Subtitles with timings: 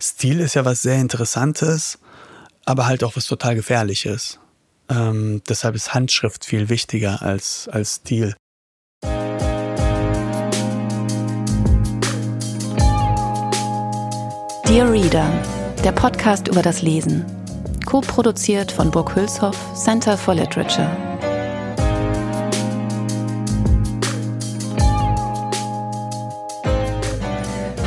[0.00, 1.98] Stil ist ja was sehr Interessantes,
[2.64, 4.38] aber halt auch was total Gefährliches.
[4.88, 8.36] Ähm, deshalb ist Handschrift viel wichtiger als, als Stil.
[14.68, 15.28] Dear Reader,
[15.82, 17.24] der Podcast über das Lesen.
[17.84, 20.96] Co-produziert von Burg Hülshoff, Center for Literature.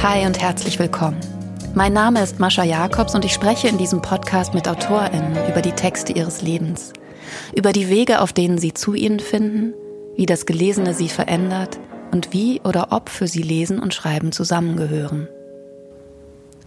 [0.03, 1.30] Hi und herzlich willkommen.
[1.73, 5.71] Mein Name ist Mascha Jakobs und ich spreche in diesem Podcast mit AutorInnen über die
[5.71, 6.91] Texte ihres Lebens,
[7.55, 9.73] über die Wege, auf denen sie zu ihnen finden,
[10.17, 11.79] wie das Gelesene sie verändert
[12.11, 15.29] und wie oder ob für sie Lesen und Schreiben zusammengehören.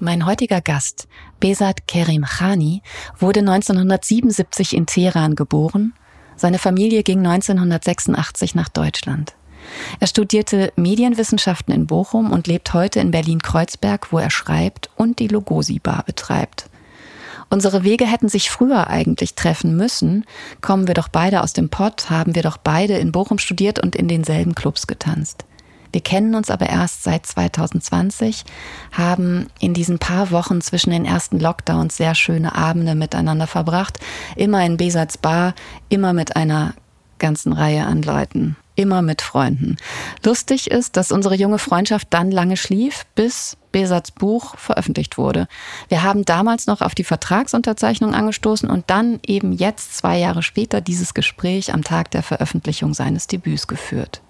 [0.01, 1.07] Mein heutiger Gast,
[1.39, 2.81] Besat Kerim Khani,
[3.19, 5.93] wurde 1977 in Teheran geboren.
[6.37, 9.35] Seine Familie ging 1986 nach Deutschland.
[10.01, 15.29] Er studierte Medienwissenschaften in Bochum und lebt heute in Berlin-Kreuzberg, wo er schreibt und die
[15.29, 16.69] Lugosi-Bar betreibt.
[17.51, 20.25] Unsere Wege hätten sich früher eigentlich treffen müssen.
[20.61, 23.95] Kommen wir doch beide aus dem Pott, haben wir doch beide in Bochum studiert und
[23.95, 25.45] in denselben Clubs getanzt.
[25.93, 28.45] Wir kennen uns aber erst seit 2020,
[28.91, 34.01] haben in diesen paar Wochen zwischen den ersten Lockdowns sehr schöne Abende miteinander verbracht,
[34.35, 35.55] immer in Besats Bar,
[35.89, 36.75] immer mit einer
[37.21, 39.77] ganzen Reihe an Leuten immer mit Freunden.
[40.25, 45.49] Lustig ist, dass unsere junge Freundschaft dann lange schlief, bis Besats Buch veröffentlicht wurde.
[45.89, 50.81] Wir haben damals noch auf die Vertragsunterzeichnung angestoßen und dann eben jetzt, zwei Jahre später,
[50.81, 54.23] dieses Gespräch am Tag der Veröffentlichung seines Debüts geführt.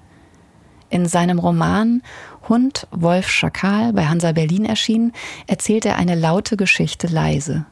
[0.89, 2.03] In seinem Roman
[2.49, 5.13] Hund, Wolf, Schakal bei Hansa Berlin erschienen,
[5.47, 7.67] erzählt er eine laute Geschichte leise.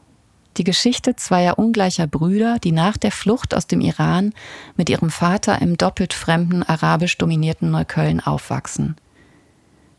[0.57, 4.33] Die Geschichte zweier ungleicher Brüder, die nach der Flucht aus dem Iran
[4.75, 8.95] mit ihrem Vater im doppelt fremden, arabisch dominierten Neukölln aufwachsen.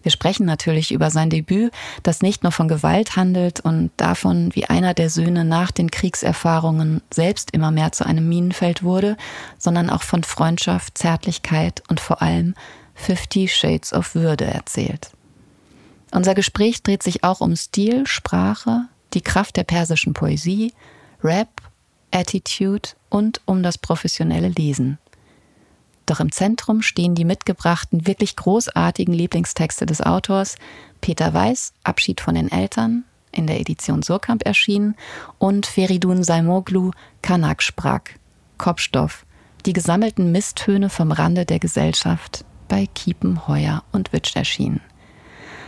[0.04, 4.66] Wir sprechen natürlich über sein Debüt, das nicht nur von Gewalt handelt und davon, wie
[4.66, 9.16] einer der Söhne nach den Kriegserfahrungen selbst immer mehr zu einem Minenfeld wurde,
[9.58, 12.54] sondern auch von Freundschaft, Zärtlichkeit und vor allem
[12.94, 15.10] Fifty Shades of Würde erzählt.
[16.12, 18.82] Unser Gespräch dreht sich auch um Stil, Sprache,
[19.14, 20.72] die Kraft der persischen Poesie,
[21.22, 21.62] Rap,
[22.10, 24.98] Attitude und um das professionelle Lesen.
[26.06, 30.56] Doch im Zentrum stehen die mitgebrachten, wirklich großartigen Lieblingstexte des Autors
[31.00, 34.96] Peter Weiß, Abschied von den Eltern, in der Edition Surkamp erschienen,
[35.38, 36.92] und Feridun Saimoglu,
[37.22, 38.02] Kanak sprach,
[38.58, 39.24] Kopfstoff,
[39.66, 44.80] die gesammelten Misstöne vom Rande der Gesellschaft bei Kiepen, Heuer und Witsch erschienen.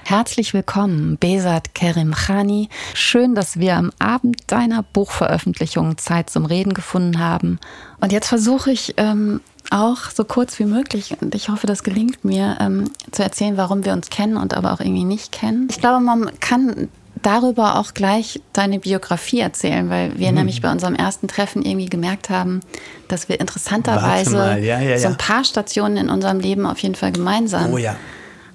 [0.09, 2.69] Herzlich willkommen, Besat Kerim Khani.
[2.95, 7.59] Schön, dass wir am Abend deiner Buchveröffentlichung Zeit zum Reden gefunden haben.
[8.01, 9.41] Und jetzt versuche ich ähm,
[9.73, 13.85] auch so kurz wie möglich, und ich hoffe, das gelingt mir, ähm, zu erzählen, warum
[13.85, 15.67] wir uns kennen und aber auch irgendwie nicht kennen.
[15.73, 16.87] Ich glaube, man kann
[17.23, 20.37] darüber auch gleich deine Biografie erzählen, weil wir mhm.
[20.37, 22.61] nämlich bei unserem ersten Treffen irgendwie gemerkt haben,
[23.09, 24.99] dass wir interessanterweise ja, ja, ja.
[24.99, 27.97] so ein paar Stationen in unserem Leben auf jeden Fall gemeinsam oh, ja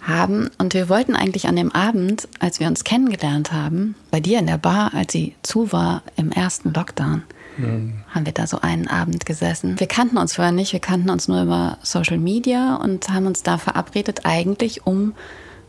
[0.02, 0.50] haben.
[0.58, 4.48] Und wir wollten eigentlich an dem Abend, als wir uns kennengelernt haben, bei dir in
[4.48, 7.24] der Bar, als sie zu war im ersten Lockdown,
[7.58, 7.94] mhm.
[8.10, 9.80] haben wir da so einen Abend gesessen.
[9.80, 13.44] Wir kannten uns vorher nicht, wir kannten uns nur über Social Media und haben uns
[13.44, 15.14] da verabredet, eigentlich um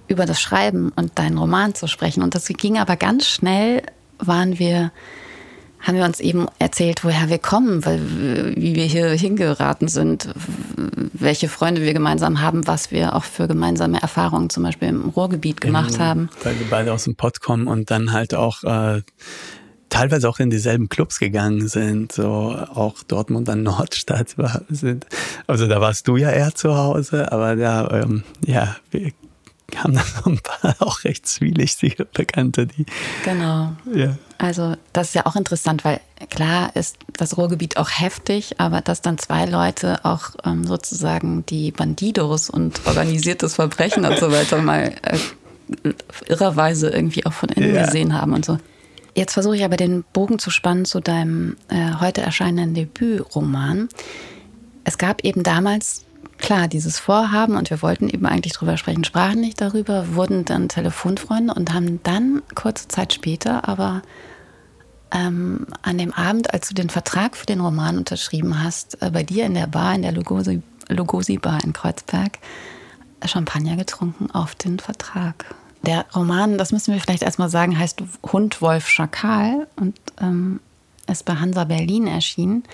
[0.08, 2.22] über das Schreiben und deinen Roman zu sprechen.
[2.22, 3.82] Und das ging aber ganz schnell,
[4.18, 4.92] waren wir
[5.82, 8.00] haben wir uns eben erzählt, woher wir kommen, weil,
[8.56, 10.28] wie wir hier hingeraten sind,
[11.12, 15.60] welche Freunde wir gemeinsam haben, was wir auch für gemeinsame Erfahrungen zum Beispiel im Ruhrgebiet
[15.60, 16.30] gemacht genau, haben.
[16.42, 19.02] Weil wir beide aus dem Pott kommen und dann halt auch äh,
[19.92, 25.06] teilweise auch in dieselben Clubs gegangen sind, so auch Dortmund an Nordstadt war, sind.
[25.46, 29.12] Also da warst du ja eher zu Hause, aber da, ähm, ja, wir
[29.76, 32.86] haben da so ein paar auch recht zwielichtige Bekannte, die.
[33.24, 33.72] Genau.
[33.94, 34.16] Ja.
[34.42, 39.00] Also, das ist ja auch interessant, weil klar ist das Ruhrgebiet auch heftig, aber dass
[39.00, 44.94] dann zwei Leute auch ähm, sozusagen die Bandidos und organisiertes Verbrechen und so weiter mal
[45.02, 45.92] äh,
[46.26, 47.84] irrerweise irgendwie auch von innen ja.
[47.84, 48.58] gesehen haben und so.
[49.14, 53.90] Jetzt versuche ich aber den Bogen zu spannen zu deinem äh, heute erscheinenden Debütroman.
[54.82, 56.04] Es gab eben damals
[56.38, 60.68] klar, dieses Vorhaben und wir wollten eben eigentlich drüber sprechen, sprachen nicht darüber, wurden dann
[60.68, 64.02] Telefonfreunde und haben dann kurze Zeit später aber
[65.12, 69.22] ähm, an dem Abend, als du den Vertrag für den Roman unterschrieben hast, äh, bei
[69.22, 72.38] dir in der Bar, in der Lugosi, Lugosi Bar in Kreuzberg,
[73.24, 75.54] Champagner getrunken auf den Vertrag.
[75.82, 80.60] Der Roman, das müssen wir vielleicht erstmal sagen, heißt Hund, Wolf, Schakal und ähm,
[81.10, 82.64] ist bei Hansa Berlin erschienen.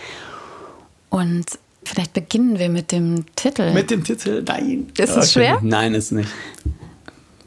[1.11, 1.46] Und
[1.88, 3.73] Vielleicht beginnen wir mit dem Titel.
[3.73, 4.44] Mit dem Titel?
[4.46, 4.88] Nein.
[4.99, 5.58] Ist es schwer?
[5.62, 6.29] Nein, ist nicht.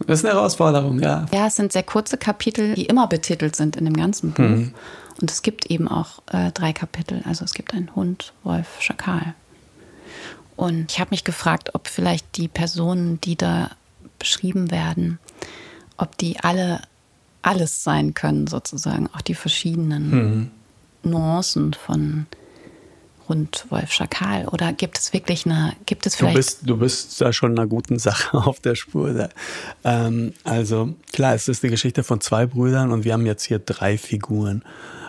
[0.07, 1.25] Das ist eine Herausforderung, ja.
[1.33, 4.43] Ja, es sind sehr kurze Kapitel, die immer betitelt sind in dem ganzen Buch.
[4.43, 4.73] Mhm.
[5.21, 7.21] Und es gibt eben auch äh, drei Kapitel.
[7.25, 9.35] Also es gibt einen Hund, Wolf, Schakal.
[10.55, 13.71] Und ich habe mich gefragt, ob vielleicht die Personen, die da
[14.19, 15.19] beschrieben werden,
[15.97, 16.81] ob die alle
[17.41, 20.51] alles sein können, sozusagen, auch die verschiedenen mhm.
[21.03, 22.27] Nuancen von
[23.31, 24.45] Hund, Wolf, Schakal?
[24.49, 26.35] Oder gibt es wirklich eine, gibt es vielleicht.
[26.35, 29.29] Du bist, du bist da schon einer guten Sache auf der Spur.
[29.85, 33.59] Ähm, also klar, es ist die Geschichte von zwei Brüdern und wir haben jetzt hier
[33.59, 34.63] drei Figuren.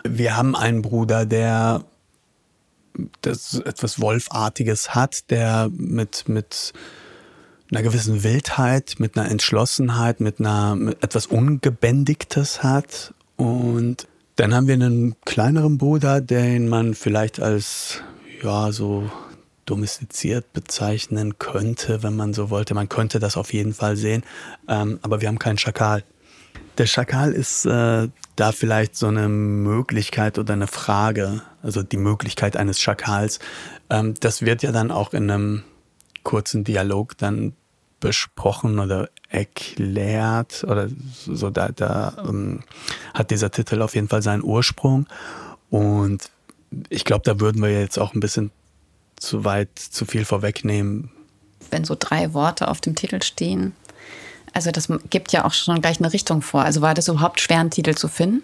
[0.04, 1.84] Wir haben einen Bruder, der
[3.22, 6.72] das etwas Wolfartiges hat, der mit, mit
[7.72, 13.14] einer gewissen Wildheit, mit einer Entschlossenheit, mit einer mit etwas Ungebändigtes hat.
[13.36, 18.02] Und dann haben wir einen kleineren Bruder, den man vielleicht als
[18.42, 19.10] ja so
[19.64, 22.74] domestiziert bezeichnen könnte, wenn man so wollte.
[22.74, 24.24] Man könnte das auf jeden Fall sehen,
[24.68, 26.04] ähm, aber wir haben keinen Schakal.
[26.78, 32.56] Der Schakal ist äh, da vielleicht so eine Möglichkeit oder eine Frage, also die Möglichkeit
[32.56, 33.38] eines Schakals.
[33.90, 35.62] Ähm, das wird ja dann auch in einem
[36.22, 37.54] kurzen Dialog dann
[38.00, 40.88] besprochen oder erklärt oder
[41.24, 42.64] so da, da ähm,
[43.14, 45.06] hat dieser Titel auf jeden Fall seinen Ursprung
[45.70, 46.28] und
[46.88, 48.50] ich glaube, da würden wir jetzt auch ein bisschen
[49.16, 51.10] zu weit, zu viel vorwegnehmen.
[51.70, 53.72] Wenn so drei Worte auf dem Titel stehen,
[54.52, 56.62] also das gibt ja auch schon gleich eine Richtung vor.
[56.62, 58.42] Also war das überhaupt schwer, einen Titel zu finden?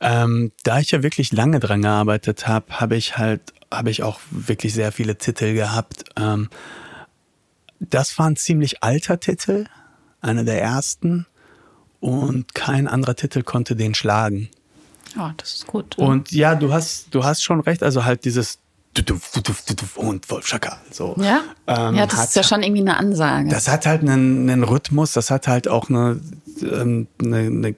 [0.00, 4.18] Ähm, da ich ja wirklich lange dran gearbeitet habe, habe ich halt, habe ich auch
[4.30, 6.04] wirklich sehr viele Titel gehabt.
[6.16, 6.48] Ähm,
[7.80, 9.66] das war ein ziemlich alter Titel,
[10.22, 11.26] einer der ersten,
[12.00, 14.48] und kein anderer Titel konnte den schlagen.
[15.16, 15.98] Ja, das ist gut.
[15.98, 17.82] Und ja, du hast, du hast schon recht.
[17.82, 18.58] Also halt dieses
[19.94, 20.78] und Wolf Schakal.
[20.90, 21.14] So.
[21.18, 23.48] Ja, ähm, ja das hat, ist ja schon irgendwie eine Ansage.
[23.48, 26.20] Das hat halt einen, einen Rhythmus, das hat halt auch eine,
[26.62, 27.74] ähm, eine, eine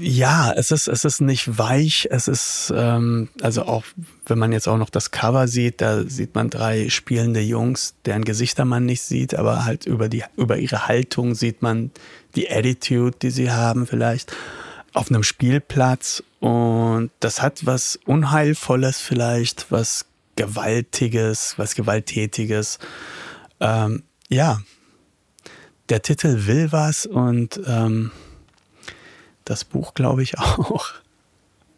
[0.00, 3.82] ja, es ist, es ist nicht weich, es ist, ähm, also auch
[4.26, 8.24] wenn man jetzt auch noch das Cover sieht, da sieht man drei spielende Jungs, deren
[8.24, 11.90] Gesichter man nicht sieht, aber halt über die, über ihre Haltung sieht man
[12.36, 14.32] die Attitude, die sie haben vielleicht
[14.98, 22.80] auf einem Spielplatz und das hat was Unheilvolles vielleicht, was Gewaltiges, was Gewalttätiges.
[23.60, 24.60] Ähm, ja,
[25.88, 28.10] der Titel will was und ähm,
[29.44, 30.86] das Buch glaube ich auch.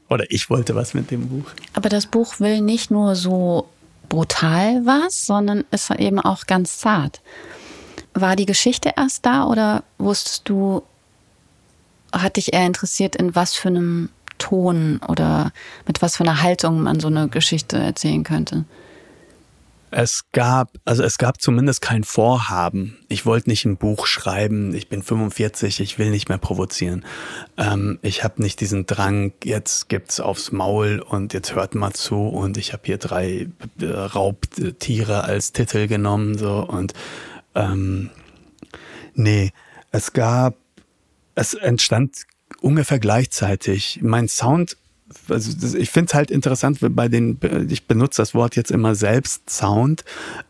[0.09, 1.51] Oder ich wollte was mit dem Buch.
[1.75, 3.69] Aber das Buch will nicht nur so
[4.09, 7.21] brutal was, sondern ist eben auch ganz zart.
[8.15, 10.83] War die Geschichte erst da oder wusstest du,
[12.13, 14.09] hat dich eher interessiert, in was für einem
[14.39, 15.53] Ton oder
[15.87, 18.65] mit was für einer Haltung man so eine Geschichte erzählen könnte?
[19.93, 22.97] Es gab, also es gab zumindest kein Vorhaben.
[23.09, 24.73] Ich wollte nicht ein Buch schreiben.
[24.73, 27.05] Ich bin 45, ich will nicht mehr provozieren.
[27.57, 32.29] Ähm, ich habe nicht diesen Drang, jetzt gibt's aufs Maul und jetzt hört mal zu
[32.29, 33.49] und ich habe hier drei
[33.81, 36.95] äh, Raubtiere als Titel genommen so und
[37.57, 38.11] ähm,
[39.15, 39.51] nee,
[39.91, 40.55] es gab
[41.41, 42.27] es entstand
[42.61, 44.01] ungefähr gleichzeitig.
[44.03, 44.77] Mein Sound,
[45.29, 47.39] also ich finde es halt interessant, bei den,
[47.69, 50.05] ich benutze das Wort jetzt immer selbst Sound,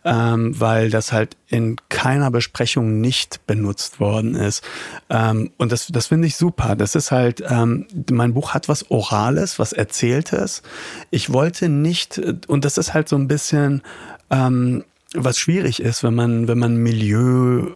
[0.05, 4.65] ähm, weil das halt in keiner Besprechung nicht benutzt worden ist.
[5.09, 6.75] Ähm, und das, das finde ich super.
[6.75, 10.63] Das ist halt, ähm, mein Buch hat was Orales, was Erzähltes.
[11.11, 13.83] Ich wollte nicht, und das ist halt so ein bisschen,
[14.31, 17.75] ähm, was schwierig ist, wenn man, wenn man Milieu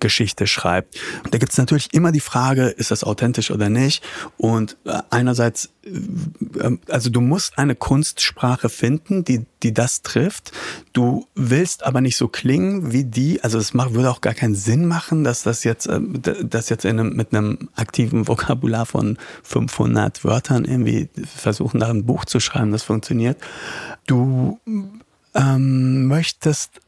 [0.00, 0.98] Geschichte schreibt.
[1.30, 4.02] Da gibt es natürlich immer die Frage, ist das authentisch oder nicht?
[4.36, 10.50] Und äh, einerseits, äh, also du musst eine Kunstsprache finden, die, die das trifft.
[10.92, 14.86] Du willst aber nicht so klingen wie die, also es würde auch gar keinen Sinn
[14.86, 16.00] machen, dass das jetzt, äh,
[16.42, 22.06] das jetzt in einem, mit einem aktiven Vokabular von 500 Wörtern irgendwie versuchen, da ein
[22.06, 23.38] Buch zu schreiben, das funktioniert.
[24.06, 24.58] Du
[25.34, 26.80] ähm, möchtest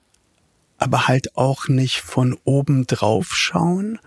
[0.78, 3.99] aber halt auch nicht von oben drauf schauen.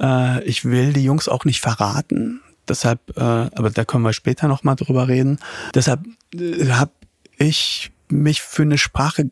[0.00, 2.40] Äh, ich will die Jungs auch nicht verraten.
[2.68, 5.38] Deshalb, äh, aber da können wir später nochmal drüber reden.
[5.74, 6.92] Deshalb äh, habe
[7.36, 9.30] ich mich für eine Sprache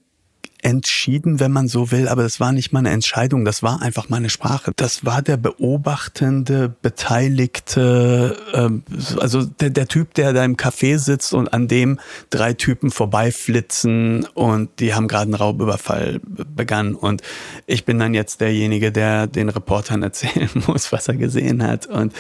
[0.62, 4.30] entschieden, wenn man so will, aber das war nicht meine Entscheidung, das war einfach meine
[4.30, 4.72] Sprache.
[4.76, 11.34] Das war der beobachtende, beteiligte, äh, also der, der Typ, der da im Café sitzt
[11.34, 11.98] und an dem
[12.30, 17.22] drei Typen vorbeiflitzen und die haben gerade einen Raubüberfall begangen und
[17.66, 22.12] ich bin dann jetzt derjenige, der den Reportern erzählen muss, was er gesehen hat und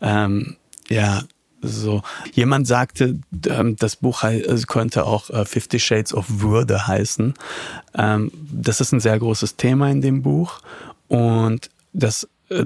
[0.00, 0.56] ähm,
[0.88, 1.22] ja,
[1.62, 2.02] So,
[2.32, 4.24] jemand sagte, ähm, das Buch
[4.66, 7.34] könnte auch äh, Fifty Shades of Würde heißen.
[7.94, 10.60] Ähm, das ist ein sehr großes Thema in dem Buch
[11.06, 12.64] und das, äh,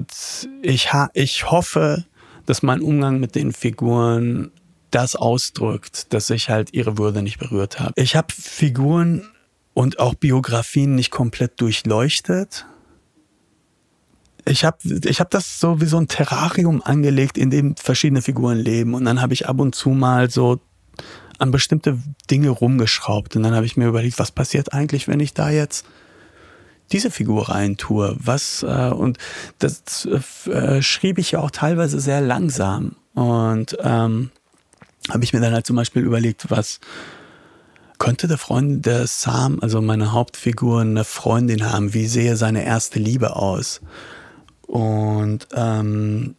[0.63, 2.05] ich, ich hoffe,
[2.47, 4.51] dass mein Umgang mit den Figuren
[4.89, 7.93] das ausdrückt, dass ich halt ihre Würde nicht berührt habe.
[7.97, 9.27] Ich habe Figuren
[9.73, 12.65] und auch Biografien nicht komplett durchleuchtet
[14.47, 18.57] ich habe ich hab das so wie so ein Terrarium angelegt, in dem verschiedene Figuren
[18.57, 18.93] leben.
[18.93, 20.59] Und dann habe ich ab und zu mal so
[21.37, 21.99] an bestimmte
[22.29, 23.35] Dinge rumgeschraubt.
[23.35, 25.85] Und dann habe ich mir überlegt, was passiert eigentlich, wenn ich da jetzt
[26.91, 28.15] diese Figur reintue?
[28.19, 29.17] Was, äh, und
[29.59, 30.07] das
[30.47, 32.95] äh, schrieb ich ja auch teilweise sehr langsam.
[33.13, 34.31] Und ähm,
[35.09, 36.79] habe ich mir dann halt zum Beispiel überlegt, was
[37.99, 41.93] könnte der Freund der Sam, also meine Hauptfigur, eine Freundin haben?
[41.93, 43.81] Wie sehe seine erste Liebe aus?
[44.67, 46.35] Und ähm,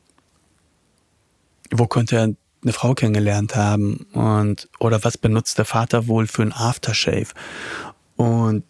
[1.71, 2.23] wo könnte er
[2.63, 4.07] eine Frau kennengelernt haben?
[4.13, 7.29] Und oder was benutzt der Vater wohl für ein Aftershave?
[8.17, 8.65] Und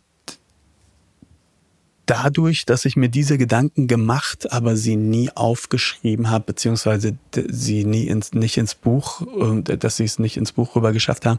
[2.09, 8.07] dadurch, dass ich mir diese Gedanken gemacht, aber sie nie aufgeschrieben habe, beziehungsweise sie nie
[8.07, 9.23] ins, nicht ins Buch,
[9.63, 11.39] dass sie es nicht ins Buch rüber geschafft haben,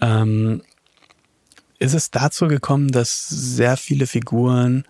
[0.00, 0.62] ähm,
[1.78, 4.84] ist es dazu gekommen, dass sehr viele Figuren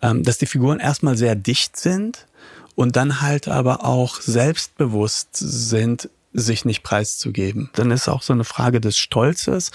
[0.00, 2.26] dass die Figuren erstmal sehr dicht sind
[2.74, 7.70] und dann halt aber auch selbstbewusst sind, sich nicht preiszugeben.
[7.74, 9.70] Dann ist auch so eine Frage des Stolzes.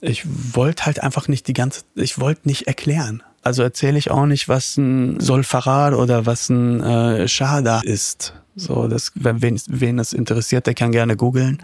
[0.00, 3.22] Ich wollte halt einfach nicht die ganze, ich wollte nicht erklären.
[3.42, 8.34] Also erzähle ich auch nicht, was ein Solfarar oder was ein äh, Shahada ist.
[8.56, 11.62] So, das, wen, wen das interessiert, der kann gerne googeln.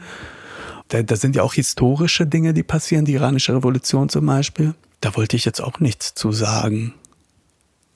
[0.88, 4.74] Da, da sind ja auch historische Dinge, die passieren, die iranische Revolution zum Beispiel.
[5.00, 6.94] Da wollte ich jetzt auch nichts zu sagen.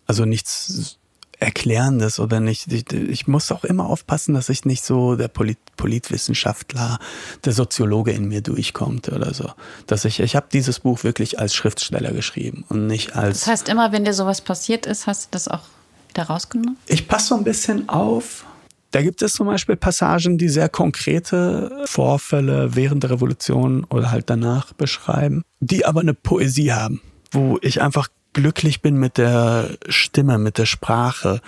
[0.06, 0.98] Also nichts
[1.40, 2.72] Erklärendes oder nicht.
[2.72, 6.98] Ich, ich, muss auch immer aufpassen, dass ich nicht so der Polit, Politwissenschaftler,
[7.44, 9.50] der Soziologe in mir durchkommt oder so.
[9.86, 13.40] Dass ich, ich habe dieses Buch wirklich als Schriftsteller geschrieben und nicht als.
[13.40, 15.62] Das heißt, immer wenn dir sowas passiert ist, hast du das auch
[16.08, 16.76] wieder rausgenommen?
[16.86, 18.44] Ich passe so ein bisschen auf.
[18.92, 24.30] Da gibt es zum Beispiel Passagen, die sehr konkrete Vorfälle während der Revolution oder halt
[24.30, 30.38] danach beschreiben, die aber eine Poesie haben, wo ich einfach glücklich bin mit der Stimme,
[30.38, 31.40] mit der Sprache,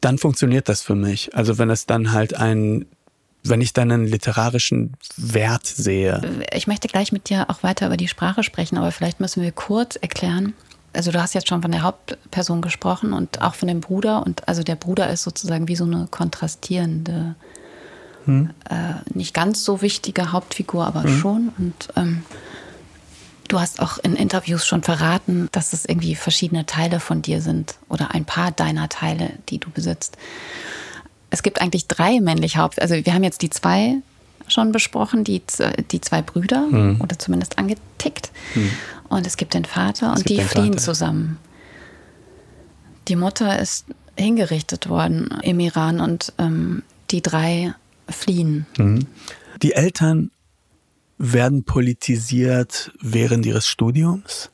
[0.00, 1.34] dann funktioniert das für mich.
[1.34, 2.86] Also wenn es dann halt ein
[3.44, 6.44] wenn ich dann einen literarischen Wert sehe.
[6.52, 9.50] Ich möchte gleich mit dir auch weiter über die Sprache sprechen, aber vielleicht müssen wir
[9.50, 10.54] kurz erklären.
[10.92, 14.46] Also du hast jetzt schon von der Hauptperson gesprochen und auch von dem Bruder und
[14.46, 17.34] also der Bruder ist sozusagen wie so eine kontrastierende,
[18.26, 18.50] hm.
[18.68, 18.74] äh,
[19.12, 21.18] nicht ganz so wichtige Hauptfigur, aber hm.
[21.18, 22.22] schon und ähm,
[23.52, 27.74] Du hast auch in Interviews schon verraten, dass es irgendwie verschiedene Teile von dir sind
[27.90, 30.16] oder ein paar deiner Teile, die du besitzt.
[31.28, 32.80] Es gibt eigentlich drei männliche Haupt.
[32.80, 33.96] Also wir haben jetzt die zwei
[34.48, 35.42] schon besprochen, die,
[35.90, 36.98] die zwei Brüder hm.
[37.02, 38.32] oder zumindest angetickt.
[38.54, 38.70] Hm.
[39.10, 40.78] Und es gibt den Vater es und die fliehen Vater.
[40.78, 41.38] zusammen.
[43.08, 43.84] Die Mutter ist
[44.16, 47.74] hingerichtet worden im Iran und ähm, die drei
[48.08, 48.64] fliehen.
[48.78, 49.06] Hm.
[49.62, 50.30] Die Eltern
[51.24, 54.50] werden politisiert während ihres Studiums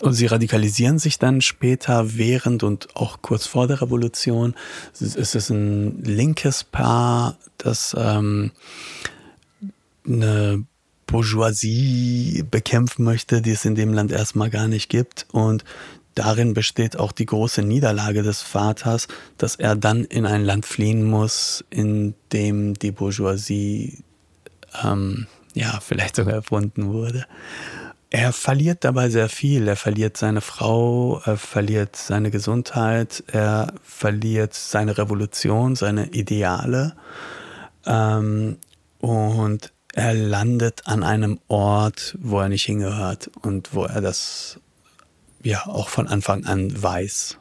[0.00, 4.54] und sie radikalisieren sich dann später während und auch kurz vor der Revolution.
[4.98, 8.50] Es ist ein linkes Paar, das ähm,
[10.04, 10.64] eine
[11.06, 15.26] Bourgeoisie bekämpfen möchte, die es in dem Land erstmal gar nicht gibt.
[15.30, 15.64] Und
[16.16, 19.06] darin besteht auch die große Niederlage des Vaters,
[19.38, 24.02] dass er dann in ein Land fliehen muss, in dem die Bourgeoisie
[24.82, 27.26] ähm, ja, vielleicht sogar erfunden wurde.
[28.10, 29.68] Er verliert dabei sehr viel.
[29.68, 36.96] Er verliert seine Frau, er verliert seine Gesundheit, er verliert seine Revolution, seine Ideale.
[37.86, 38.58] Ähm,
[38.98, 44.58] und er landet an einem Ort, wo er nicht hingehört und wo er das
[45.42, 47.38] ja auch von Anfang an weiß.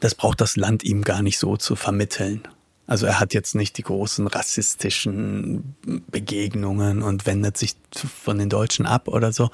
[0.00, 2.42] Das braucht das Land ihm gar nicht so zu vermitteln.
[2.88, 5.76] Also er hat jetzt nicht die großen rassistischen
[6.10, 9.50] Begegnungen und wendet sich von den Deutschen ab oder so.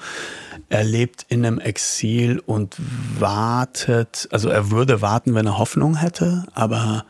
[0.69, 2.77] Er lebt in einem Exil und
[3.19, 7.05] wartet, also er würde warten, wenn er Hoffnung hätte, aber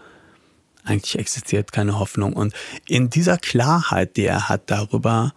[0.84, 2.34] eigentlich existiert keine Hoffnung.
[2.34, 2.55] Und
[2.88, 5.32] in dieser Klarheit, die er hat darüber,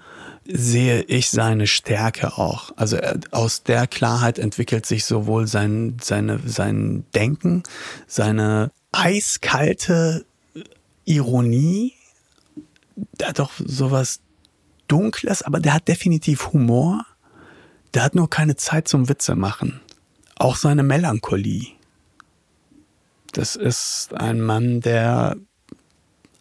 [0.47, 2.71] sehe ich seine Stärke auch.
[2.76, 2.97] Also
[3.30, 7.62] aus der Klarheit entwickelt sich sowohl sein, seine, sein Denken,
[8.07, 10.25] seine eiskalte
[11.08, 11.94] Ironie,
[13.18, 14.20] der hat doch sowas
[14.88, 17.04] Dunkles, aber der hat definitiv Humor.
[17.94, 19.80] Der hat nur keine Zeit zum Witze machen.
[20.36, 21.68] Auch seine Melancholie.
[23.32, 25.36] Das ist ein Mann, der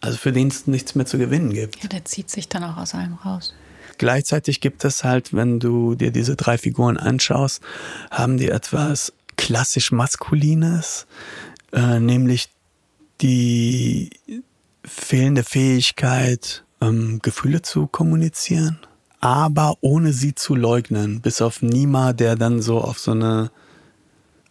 [0.00, 1.82] also für den es nichts mehr zu gewinnen gibt.
[1.82, 3.54] Ja, der zieht sich dann auch aus allem raus.
[3.98, 7.62] Gleichzeitig gibt es halt, wenn du dir diese drei Figuren anschaust,
[8.10, 11.06] haben die etwas klassisch Maskulines,
[11.72, 12.48] äh, nämlich
[13.20, 14.10] die
[14.88, 18.78] fehlende Fähigkeit, ähm, Gefühle zu kommunizieren,
[19.20, 23.50] aber ohne sie zu leugnen, bis auf Nima, der dann so auf so eine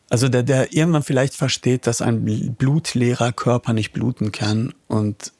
[0.10, 5.34] also der, der irgendwann vielleicht versteht, dass ein blutleerer Körper nicht bluten kann und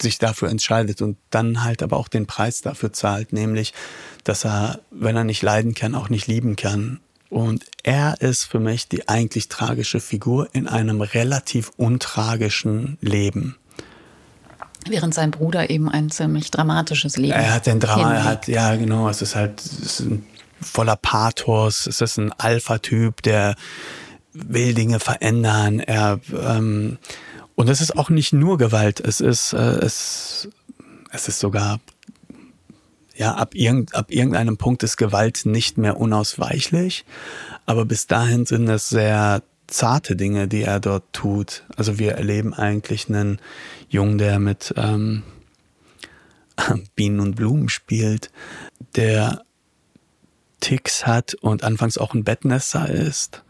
[0.00, 3.74] sich dafür entscheidet und dann halt aber auch den Preis dafür zahlt, nämlich,
[4.22, 7.00] dass er, wenn er nicht leiden kann, auch nicht lieben kann.
[7.30, 13.56] Und er ist für mich die eigentlich tragische Figur in einem relativ untragischen Leben.
[14.90, 17.42] Während sein Bruder eben ein ziemlich dramatisches Leben hat.
[17.42, 20.06] Er hat den Drama, er hat, ja genau, es ist halt, es ist
[20.60, 21.86] voller Pathos.
[21.86, 23.54] Es ist ein Alpha-Typ, der
[24.32, 25.80] will Dinge verändern.
[25.80, 26.98] Er ähm,
[27.54, 29.00] und es ist auch nicht nur Gewalt.
[29.00, 30.48] Es ist äh, es
[31.10, 31.80] es ist sogar
[33.16, 37.04] ja ab, irgend, ab irgendeinem Punkt ist Gewalt nicht mehr unausweichlich.
[37.66, 41.64] Aber bis dahin sind es sehr zarte Dinge, die er dort tut.
[41.76, 43.40] Also wir erleben eigentlich einen
[43.88, 45.22] Jungen, der mit ähm,
[46.94, 48.30] Bienen und Blumen spielt,
[48.96, 49.42] der
[50.60, 53.42] Ticks hat und anfangs auch ein Bettnässer ist.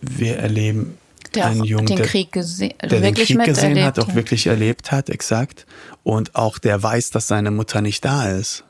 [0.00, 0.98] Wir erleben
[1.34, 4.90] der einen Jungen, den der, Krieg, gese der den Krieg gesehen hat, auch wirklich erlebt
[4.90, 5.66] hat, exakt.
[6.02, 8.64] Und auch der weiß, dass seine Mutter nicht da ist.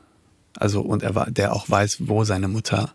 [0.57, 2.93] Also, und er war, der auch weiß, wo seine Mutter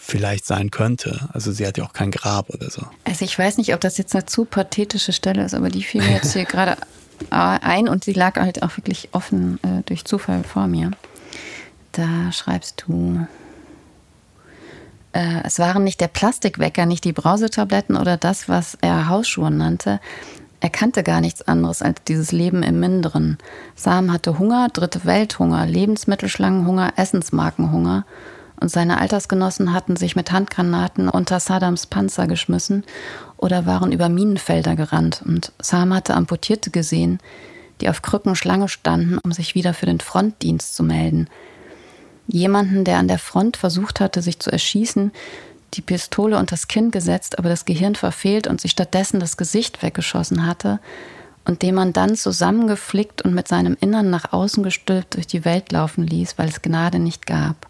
[0.00, 1.28] vielleicht sein könnte.
[1.32, 2.82] Also sie hat ja auch kein Grab oder so.
[3.04, 6.02] Also ich weiß nicht, ob das jetzt eine zu pathetische Stelle ist, aber die fiel
[6.02, 6.76] mir jetzt hier gerade
[7.30, 10.92] ein und sie lag halt auch wirklich offen äh, durch Zufall vor mir.
[11.92, 13.26] Da schreibst du,
[15.12, 20.00] äh, es waren nicht der Plastikwecker, nicht die Brausetabletten oder das, was er Hausschuhe nannte.
[20.60, 23.38] Er kannte gar nichts anderes als dieses Leben im Minderen.
[23.74, 28.04] Sam hatte Hunger, dritte Welthunger, Lebensmittelschlangenhunger, Essensmarkenhunger.
[28.60, 32.84] Und seine Altersgenossen hatten sich mit Handgranaten unter Saddams Panzer geschmissen
[33.36, 35.22] oder waren über Minenfelder gerannt.
[35.24, 37.20] Und Sam hatte Amputierte gesehen,
[37.80, 41.28] die auf Krücken Schlange standen, um sich wieder für den Frontdienst zu melden
[42.28, 45.12] jemanden, der an der Front versucht hatte, sich zu erschießen,
[45.74, 49.82] die Pistole unter das Kinn gesetzt, aber das Gehirn verfehlt und sich stattdessen das Gesicht
[49.82, 50.78] weggeschossen hatte
[51.44, 55.72] und den man dann zusammengeflickt und mit seinem Innern nach außen gestülpt durch die Welt
[55.72, 57.66] laufen ließ, weil es Gnade nicht gab.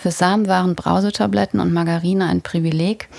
[0.00, 3.10] Für Sam waren Brausetabletten und Margarine ein Privileg,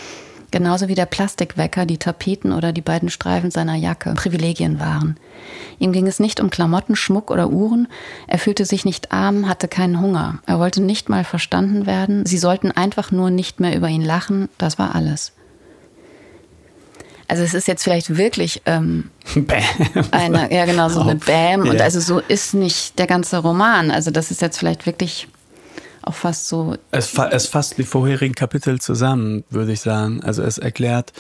[0.50, 5.16] genauso wie der Plastikwecker, die Tapeten oder die beiden Streifen seiner Jacke Privilegien waren.
[5.78, 7.88] Ihm ging es nicht um Klamotten, Schmuck oder Uhren.
[8.26, 10.40] Er fühlte sich nicht arm, hatte keinen Hunger.
[10.48, 12.26] Er wollte nicht mal verstanden werden.
[12.26, 14.50] Sie sollten einfach nur nicht mehr über ihn lachen.
[14.58, 15.34] Das war alles.
[17.28, 20.08] Also es ist jetzt vielleicht wirklich ähm, Bam.
[20.10, 21.62] eine, ja genau, so eine Bam.
[21.62, 23.92] Und also so ist nicht der ganze Roman.
[23.92, 25.28] Also das ist jetzt vielleicht wirklich
[26.04, 26.76] auch fast so.
[26.92, 30.24] Es, fa es fasst die vorherigen Kapitel zusammen, würde ich sagen.
[30.24, 31.14] Also es erklärt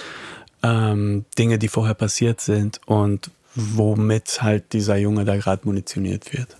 [0.63, 6.57] ähm, Dinge, die vorher passiert sind und womit halt dieser Junge da gerade munitioniert wird.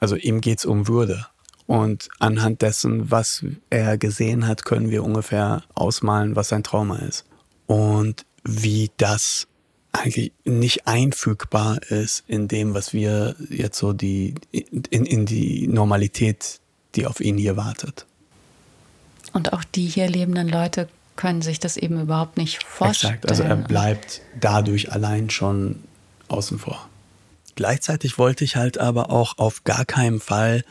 [0.00, 1.26] Also ihm geht's um Würde.
[1.66, 7.26] Und anhand dessen, was er gesehen hat, können wir ungefähr ausmalen, was sein Trauma ist.
[7.66, 9.48] Und wie das
[9.92, 16.60] eigentlich nicht einfügbar ist in dem, was wir jetzt so die, in, in die Normalität
[16.98, 18.06] die auf ihn hier wartet.
[19.32, 23.14] Und auch die hier lebenden Leute können sich das eben überhaupt nicht vorstellen.
[23.14, 25.82] Exakt, also er bleibt dadurch allein schon
[26.28, 26.88] außen vor.
[27.54, 30.64] Gleichzeitig wollte ich halt aber auch auf gar keinen Fall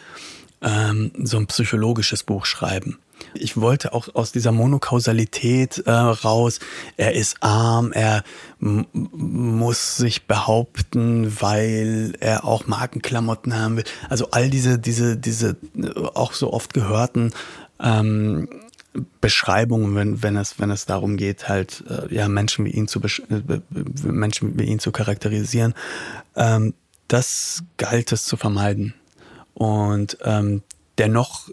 [0.61, 2.99] ähm, so ein psychologisches Buch schreiben.
[3.33, 6.59] Ich wollte auch aus dieser Monokausalität äh, raus.
[6.95, 8.23] Er ist arm, er
[8.59, 13.83] muss sich behaupten, weil er auch Markenklamotten haben will.
[14.09, 17.31] Also all diese, diese, diese äh, auch so oft gehörten
[17.79, 18.49] ähm,
[19.21, 22.99] Beschreibungen, wenn, wenn es, wenn es darum geht, halt äh, ja Menschen wie ihn zu
[22.99, 23.61] äh,
[24.03, 25.73] Menschen wie ihn zu charakterisieren.
[26.35, 26.73] Ähm,
[27.07, 28.93] das galt es zu vermeiden.
[29.53, 30.61] Und ähm,
[30.97, 31.49] dennoch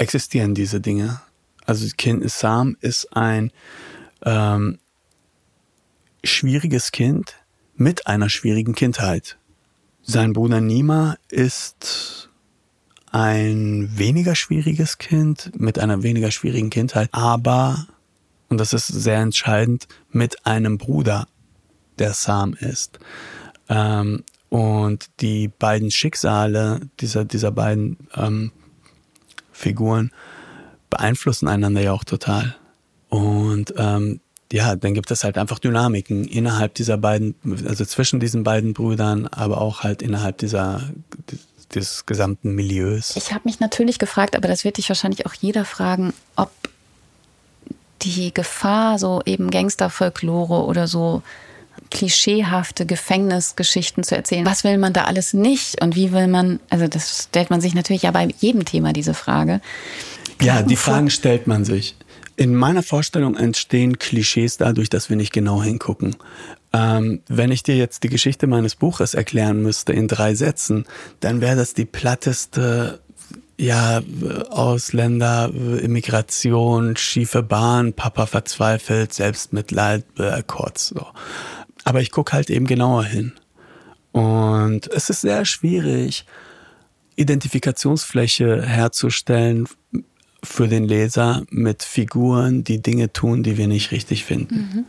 [0.00, 1.20] existieren diese Dinge.
[1.66, 3.52] Also Kind Sam ist ein
[4.24, 4.78] ähm,
[6.24, 7.34] schwieriges Kind
[7.76, 9.38] mit einer schwierigen Kindheit.
[10.02, 12.30] Sein Bruder Nima ist
[13.12, 17.86] ein weniger schwieriges Kind mit einer weniger schwierigen Kindheit, aber,
[18.48, 21.28] und das ist sehr entscheidend, mit einem Bruder,
[21.98, 22.98] der Sam ist.
[23.68, 28.52] Ähm, und die beiden Schicksale dieser, dieser beiden ähm,
[29.60, 30.10] Figuren
[30.88, 32.56] beeinflussen einander ja auch total.
[33.08, 34.20] Und ähm,
[34.52, 37.34] ja, dann gibt es halt einfach Dynamiken innerhalb dieser beiden,
[37.68, 40.82] also zwischen diesen beiden Brüdern, aber auch halt innerhalb dieser
[41.74, 43.14] des gesamten Milieus.
[43.16, 46.50] Ich habe mich natürlich gefragt, aber das wird dich wahrscheinlich auch jeder fragen, ob
[48.02, 51.22] die Gefahr, so eben Gangsterfolklore oder so
[51.90, 54.46] klischeehafte Gefängnisgeschichten zu erzählen.
[54.46, 57.74] Was will man da alles nicht und wie will man, also das stellt man sich
[57.74, 59.60] natürlich ja bei jedem Thema diese Frage.
[60.40, 61.96] Ja, die Fragen stellt man sich.
[62.36, 66.16] In meiner Vorstellung entstehen Klischees dadurch, dass wir nicht genau hingucken.
[66.72, 70.86] Ähm, wenn ich dir jetzt die Geschichte meines Buches erklären müsste in drei Sätzen,
[71.18, 73.00] dann wäre das die platteste
[73.58, 74.00] ja,
[74.48, 81.06] Ausländer, Immigration, schiefe Bahn, Papa verzweifelt, Selbstmitleid, äh, kurz so.
[81.84, 83.32] Aber ich gucke halt eben genauer hin.
[84.12, 86.24] Und es ist sehr schwierig,
[87.16, 89.68] Identifikationsfläche herzustellen
[90.42, 94.54] für den Leser mit Figuren, die Dinge tun, die wir nicht richtig finden.
[94.54, 94.84] Mhm.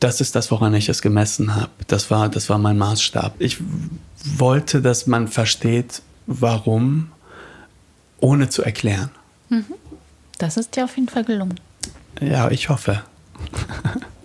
[0.00, 1.70] Das ist das, woran ich es gemessen habe.
[1.86, 3.34] Das war, das war mein Maßstab.
[3.38, 3.58] Ich
[4.24, 7.12] wollte, dass man versteht, warum,
[8.18, 9.10] ohne zu erklären.
[9.50, 9.66] Mhm.
[10.38, 11.60] Das ist dir auf jeden Fall gelungen.
[12.18, 13.02] Ja, ich hoffe.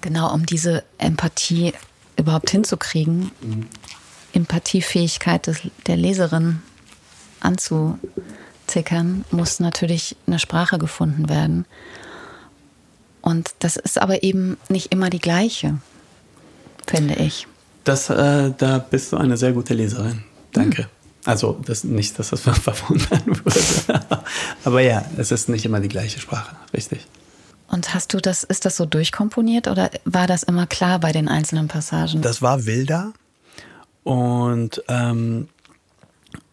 [0.00, 1.72] genau, um diese Empathie
[2.16, 3.66] überhaupt hinzukriegen, mhm.
[4.32, 6.62] Empathiefähigkeit des, der Leserin
[7.40, 7.98] anzu,
[8.66, 11.64] Zickern muss natürlich eine Sprache gefunden werden.
[13.22, 15.78] Und das ist aber eben nicht immer die gleiche,
[16.86, 17.46] finde ich.
[17.84, 20.22] Das, äh, da bist du eine sehr gute Leserin.
[20.52, 20.82] Danke.
[20.82, 20.90] Hm.
[21.24, 24.00] Also das, nicht, dass das verwundern würde.
[24.64, 27.06] aber ja, es ist nicht immer die gleiche Sprache, richtig.
[27.68, 31.28] Und hast du das, ist das so durchkomponiert oder war das immer klar bei den
[31.28, 32.22] einzelnen Passagen?
[32.22, 33.12] Das war wilder.
[34.04, 35.48] Und ähm,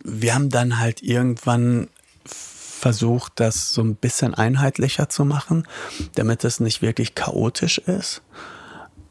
[0.03, 1.87] wir haben dann halt irgendwann
[2.25, 5.67] versucht, das so ein bisschen einheitlicher zu machen,
[6.15, 8.21] damit es nicht wirklich chaotisch ist.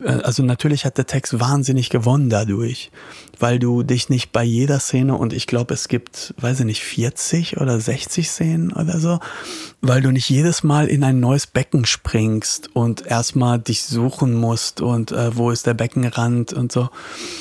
[0.01, 2.91] Äh, also natürlich hat der Text wahnsinnig gewonnen dadurch,
[3.39, 6.83] weil du dich nicht bei jeder Szene und ich glaube, es gibt, weiß ich nicht,
[6.83, 9.21] 40 oder 60 Szenen oder so,
[9.81, 14.81] weil du nicht jedes Mal in ein neues Becken springst und erstmal dich suchen musst
[14.81, 16.89] und äh, wo ist der Beckenrand und so.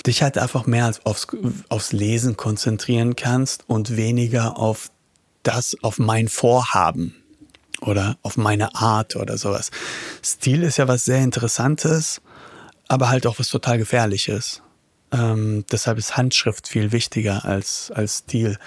[0.05, 1.27] Dich halt einfach mehr als aufs,
[1.69, 4.89] aufs Lesen konzentrieren kannst und weniger auf
[5.43, 7.15] das auf mein Vorhaben
[7.81, 9.71] oder auf meine Art oder sowas.
[10.23, 12.21] Stil ist ja was sehr Interessantes,
[12.87, 14.61] aber halt auch was total Gefährliches.
[15.11, 18.57] Ähm, deshalb ist Handschrift viel wichtiger als, als Stil.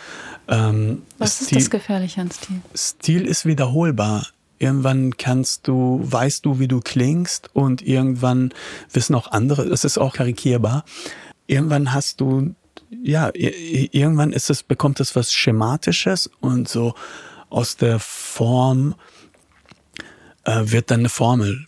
[0.48, 2.60] Ähm, was Stil, ist das Gefährliche an Stil?
[2.74, 4.26] Stil ist wiederholbar.
[4.58, 8.54] Irgendwann kannst du, weißt du, wie du klingst und irgendwann
[8.92, 10.84] wissen auch andere, es ist auch karikierbar.
[11.46, 12.54] Irgendwann hast du
[13.02, 16.94] ja, irgendwann ist es, bekommt es was Schematisches und so
[17.50, 18.94] aus der Form
[20.44, 21.66] äh, wird dann eine Formel.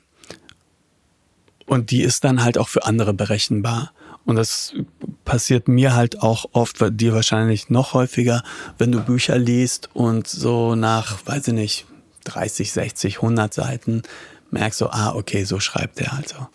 [1.68, 3.92] Und die ist dann halt auch für andere berechenbar.
[4.24, 4.74] Und das
[5.24, 8.42] passiert mir halt auch oft, dir wahrscheinlich noch häufiger,
[8.76, 11.86] wenn du Bücher liest und so nach, weiß ich nicht,
[12.24, 14.02] 30, 60, 100 Seiten
[14.50, 16.48] merkst du, ah, okay, so schreibt er also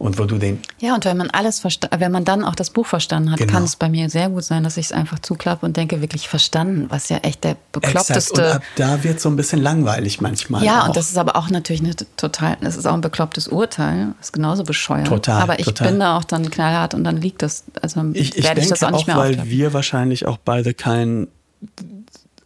[0.00, 0.60] und wo du den.
[0.78, 3.52] Ja, und wenn man alles wenn man dann auch das Buch verstanden hat, genau.
[3.52, 6.26] kann es bei mir sehr gut sein, dass ich es einfach zuklappe und denke, wirklich
[6.26, 8.14] verstanden, was ja echt der bekloppteste.
[8.16, 8.38] Exakt.
[8.38, 10.64] Und ab da wird so ein bisschen langweilig manchmal.
[10.64, 10.88] Ja, auch.
[10.88, 14.28] und das ist aber auch natürlich eine total, das ist auch ein beklopptes Urteil, das
[14.28, 15.06] ist genauso bescheuert.
[15.06, 15.42] Total.
[15.42, 15.88] Aber ich total.
[15.88, 18.82] bin da auch dann knallhart und dann liegt das, also ich, ich werde ich das
[18.82, 21.28] auch nicht mehr auch, weil wir wahrscheinlich auch beide kein,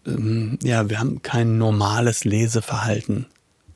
[0.09, 3.27] ähm, ja, wir haben kein normales Leseverhalten.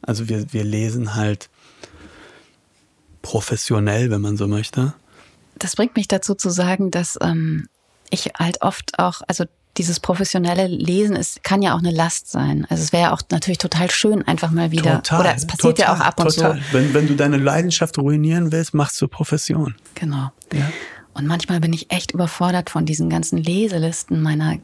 [0.02, 1.48] Also wir, wir lesen halt
[3.28, 4.94] professionell, wenn man so möchte.
[5.58, 7.68] Das bringt mich dazu zu sagen, dass ähm,
[8.08, 9.44] ich halt oft auch, also
[9.76, 12.66] dieses professionelle Lesen ist, kann ja auch eine Last sein.
[12.70, 15.02] Also es wäre ja auch natürlich total schön, einfach mal wieder.
[15.02, 16.58] Total, oder es passiert total, ja auch ab und total.
[16.58, 16.62] zu.
[16.72, 19.74] Wenn, wenn du deine Leidenschaft ruinieren willst, machst du Profession.
[19.94, 20.32] Genau.
[20.54, 20.72] Ja.
[21.12, 24.56] Und manchmal bin ich echt überfordert von diesen ganzen Leselisten meiner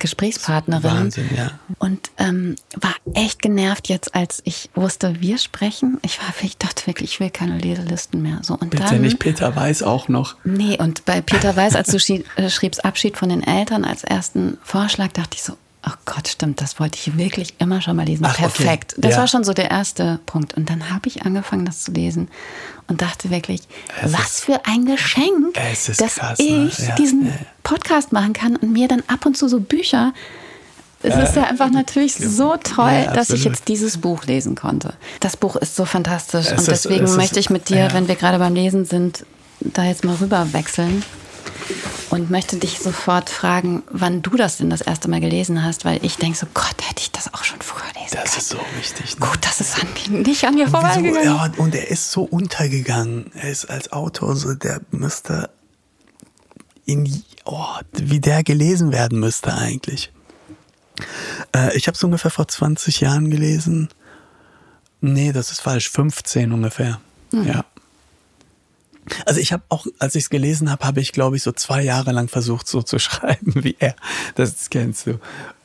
[0.00, 0.90] Gesprächspartnerin.
[0.90, 1.52] Wahnsinn, ja.
[1.78, 5.98] Und ähm, war echt genervt jetzt, als ich wusste, wir sprechen.
[6.02, 8.40] Ich war, ich dachte wirklich, ich will keine Leselisten mehr.
[8.42, 10.36] So und Bitte dann, nicht Peter Weiß auch noch.
[10.44, 14.58] Nee, und bei Peter Weiß, als du äh, schriebst Abschied von den Eltern als ersten
[14.62, 18.26] Vorschlag, dachte ich so, Oh Gott, stimmt, das wollte ich wirklich immer schon mal lesen.
[18.26, 18.92] Ach, Perfekt.
[18.92, 19.00] Okay.
[19.00, 19.20] Das ja.
[19.20, 20.54] war schon so der erste Punkt.
[20.54, 22.28] Und dann habe ich angefangen, das zu lesen
[22.86, 23.62] und dachte wirklich,
[24.02, 26.70] es was ist, für ein Geschenk, dass krass, ich ne?
[26.88, 27.32] ja, diesen ja.
[27.62, 30.12] Podcast machen kann und mir dann ab und zu so Bücher.
[31.02, 34.92] Es ist ja einfach natürlich so toll, dass ich jetzt dieses Buch lesen konnte.
[35.20, 38.16] Das Buch ist so fantastisch es und deswegen ist, möchte ich mit dir, wenn wir
[38.16, 39.24] gerade beim Lesen sind,
[39.60, 41.02] da jetzt mal rüber wechseln
[42.10, 46.04] und möchte dich sofort fragen, wann du das denn das erste Mal gelesen hast, weil
[46.04, 49.18] ich denke so, Gott, hätte ich das auch schon früher lesen Das ist so wichtig.
[49.18, 49.26] Ne?
[49.26, 51.24] Gut, das ist an mir, nicht an mir vorbeigegangen.
[51.24, 53.30] Ja, und er ist so untergegangen.
[53.34, 55.50] Er ist als Autor so, der müsste
[56.84, 60.12] in, oh, wie der gelesen werden müsste eigentlich.
[61.54, 63.88] Äh, ich habe es ungefähr vor 20 Jahren gelesen.
[65.00, 65.90] Nee, das ist falsch.
[65.90, 67.00] 15 ungefähr.
[67.32, 67.46] Mhm.
[67.46, 67.64] Ja.
[69.26, 71.82] Also ich habe auch, als ich es gelesen habe, habe ich, glaube ich, so zwei
[71.82, 73.94] Jahre lang versucht, so zu schreiben wie er.
[74.34, 75.18] Das kennst du.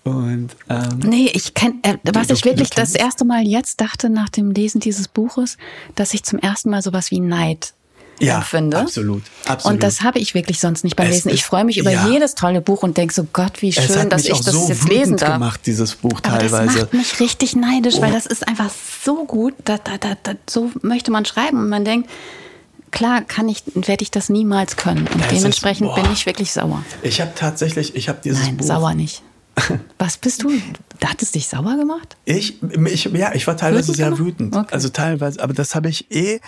[0.03, 4.29] Und ähm, nee, ich kenn, äh, was ich wirklich das erste Mal jetzt dachte nach
[4.29, 5.57] dem Lesen dieses Buches,
[5.95, 7.73] dass ich zum ersten Mal sowas wie Neid
[8.19, 8.77] ja, empfinde.
[8.77, 9.73] Absolut, absolut.
[9.73, 11.29] Und das habe ich wirklich sonst nicht beim es Lesen.
[11.29, 12.07] Ich freue mich über ja.
[12.07, 15.17] jedes tolle Buch und denke so, Gott, wie schön, dass ich das so jetzt lesen
[15.17, 15.33] darf.
[15.33, 16.65] gemacht, dieses Buch Aber teilweise.
[16.65, 18.01] Das macht mich richtig neidisch, oh.
[18.01, 18.69] weil das ist einfach
[19.03, 19.53] so gut.
[19.65, 22.09] Da, da, da, so möchte man schreiben und man denkt,
[22.95, 25.07] klar kann ich, werde ich das niemals können.
[25.07, 26.83] Und das dementsprechend ist, bin ich wirklich sauer.
[27.03, 28.65] Ich habe tatsächlich, ich habe dieses Nein, Buch.
[28.65, 29.21] sauer nicht.
[29.99, 30.51] Was bist du?
[31.03, 32.17] Hat es dich sauer gemacht?
[32.25, 34.25] Ich, ich ja, ich war teilweise wütend sehr gemacht?
[34.25, 34.55] wütend.
[34.55, 34.73] Okay.
[34.73, 36.39] Also teilweise, aber das habe ich eh,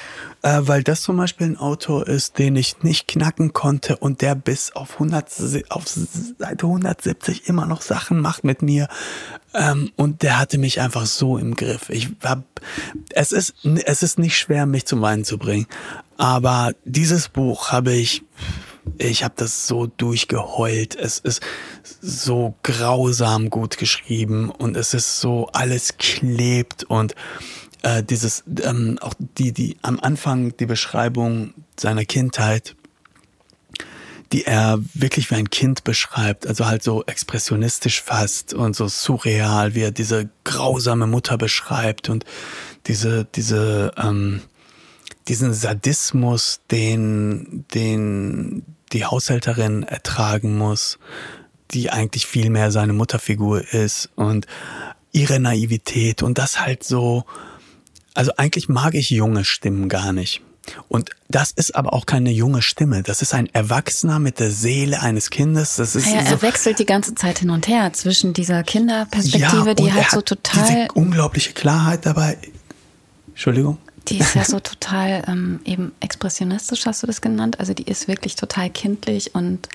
[0.42, 4.36] äh, weil das zum Beispiel ein Autor ist, den ich nicht knacken konnte und der
[4.36, 5.30] bis auf 100,
[5.70, 8.88] auf Seite 170 immer noch Sachen macht mit mir.
[9.54, 11.90] Ähm, und der hatte mich einfach so im Griff.
[11.90, 12.44] Ich hab,
[13.12, 13.56] es ist,
[13.86, 15.68] es ist nicht schwer, mich zum Weinen zu bringen.
[16.18, 18.24] Aber dieses Buch habe ich
[18.98, 20.96] ich habe das so durchgeheult.
[20.96, 21.42] Es ist
[22.02, 27.16] so grausam gut geschrieben und es ist so alles klebt und
[27.84, 32.76] äh, dieses ähm, auch die die am Anfang die Beschreibung seiner Kindheit
[34.34, 39.74] die er wirklich wie ein Kind beschreibt, also halt so expressionistisch fast und so surreal,
[39.74, 42.26] wie er diese grausame Mutter beschreibt und
[42.88, 44.42] diese diese ähm,
[45.28, 48.64] diesen Sadismus, den den
[48.94, 50.98] die Haushälterin ertragen muss,
[51.72, 54.48] die eigentlich viel mehr seine Mutterfigur ist und
[55.12, 57.26] ihre Naivität und das halt so,
[58.14, 60.42] also eigentlich mag ich junge Stimmen gar nicht.
[60.90, 63.02] Und das ist aber auch keine junge Stimme.
[63.02, 65.78] Das ist ein Erwachsener mit der Seele eines Kindes.
[65.78, 69.68] Das ist ja, so, er wechselt die ganze Zeit hin und her zwischen dieser Kinderperspektive,
[69.68, 70.68] ja, die halt so total.
[70.68, 72.38] Diese unglaubliche Klarheit dabei.
[73.30, 73.78] Entschuldigung.
[74.08, 77.60] Die ist ja so total ähm, eben expressionistisch, hast du das genannt.
[77.60, 79.68] Also die ist wirklich total kindlich und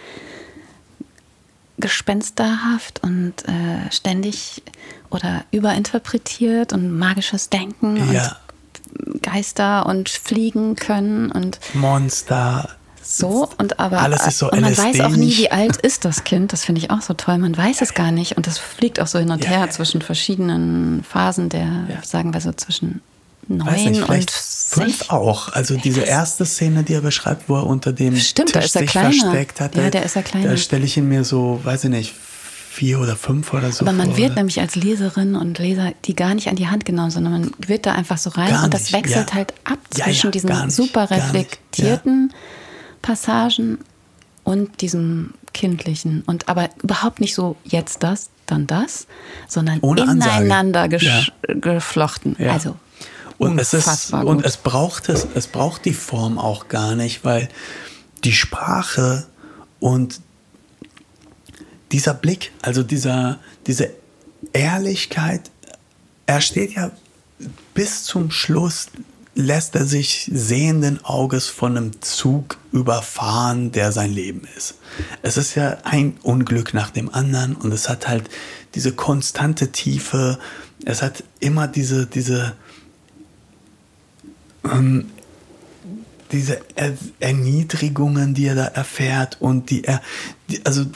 [1.78, 4.62] gespensterhaft und äh, ständig
[5.10, 8.36] oder überinterpretiert und magisches Denken ja.
[9.02, 12.68] und Geister und Fliegen können und Monster.
[13.02, 16.22] So und aber alles ist so und man weiß auch nie, wie alt ist das
[16.22, 16.52] Kind.
[16.52, 17.36] Das finde ich auch so toll.
[17.38, 20.02] Man weiß es gar nicht und das fliegt auch so hin und ja, her zwischen
[20.02, 22.02] verschiedenen Phasen der, ja.
[22.04, 23.02] sagen wir so zwischen
[23.48, 25.52] neun nicht, und fünf auch.
[25.52, 29.12] Also diese erste Szene, die er beschreibt, wo er unter dem Stimmt, Tisch sich kleiner.
[29.12, 29.76] versteckt hat.
[29.76, 30.50] Ja, der ist ja kleiner.
[30.50, 32.14] Da stelle ich ihn mir so, weiß ich nicht,
[32.72, 33.84] vier oder fünf oder so.
[33.84, 36.86] Aber man vor, wird nämlich als Leserin und Leser die gar nicht an die Hand
[36.86, 39.34] genommen, sondern man wird da einfach so rein gar und das nicht, wechselt ja.
[39.34, 42.32] halt ab zwischen ja, diesen nicht, super reflektierten
[43.02, 43.78] Passagen
[44.42, 49.06] und diesem kindlichen und aber überhaupt nicht so jetzt das, dann das,
[49.48, 52.36] sondern Ohne ineinander geflochten.
[52.38, 52.76] Also
[53.42, 57.48] und es ist, und es braucht es, es braucht die Form auch gar nicht, weil
[58.24, 59.26] die Sprache
[59.80, 60.20] und
[61.90, 63.90] dieser Blick, also dieser, diese
[64.52, 65.50] Ehrlichkeit,
[66.26, 66.90] er steht ja
[67.74, 68.88] bis zum Schluss,
[69.34, 74.74] lässt er sich sehenden Auges von einem Zug überfahren, der sein Leben ist.
[75.22, 78.28] Es ist ja ein Unglück nach dem anderen und es hat halt
[78.74, 80.38] diese konstante Tiefe,
[80.84, 82.54] es hat immer diese, diese,
[84.64, 85.10] ähm,
[86.30, 90.00] diese er Erniedrigungen, die er da erfährt und die er,
[90.48, 90.86] die, also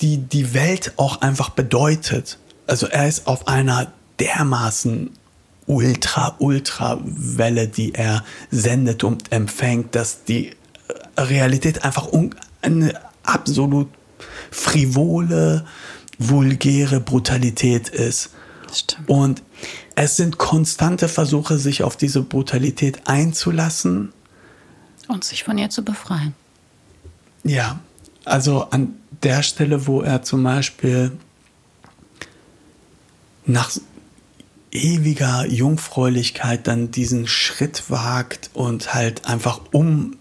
[0.00, 2.38] die die Welt auch einfach bedeutet.
[2.66, 3.90] Also er ist auf einer
[4.20, 5.10] dermaßen
[5.66, 10.52] ultra, ultra Welle, die er sendet und empfängt, dass die
[11.16, 12.08] Realität einfach
[12.62, 13.88] eine absolut
[14.50, 15.66] frivole,
[16.18, 18.30] vulgäre Brutalität ist.
[18.72, 19.08] Stimmt.
[19.08, 19.42] Und
[20.00, 24.12] es sind konstante Versuche, sich auf diese Brutalität einzulassen.
[25.08, 26.34] Und sich von ihr zu befreien.
[27.42, 27.80] Ja,
[28.24, 31.10] also an der Stelle, wo er zum Beispiel
[33.44, 33.72] nach
[34.70, 40.16] ewiger Jungfräulichkeit dann diesen Schritt wagt und halt einfach um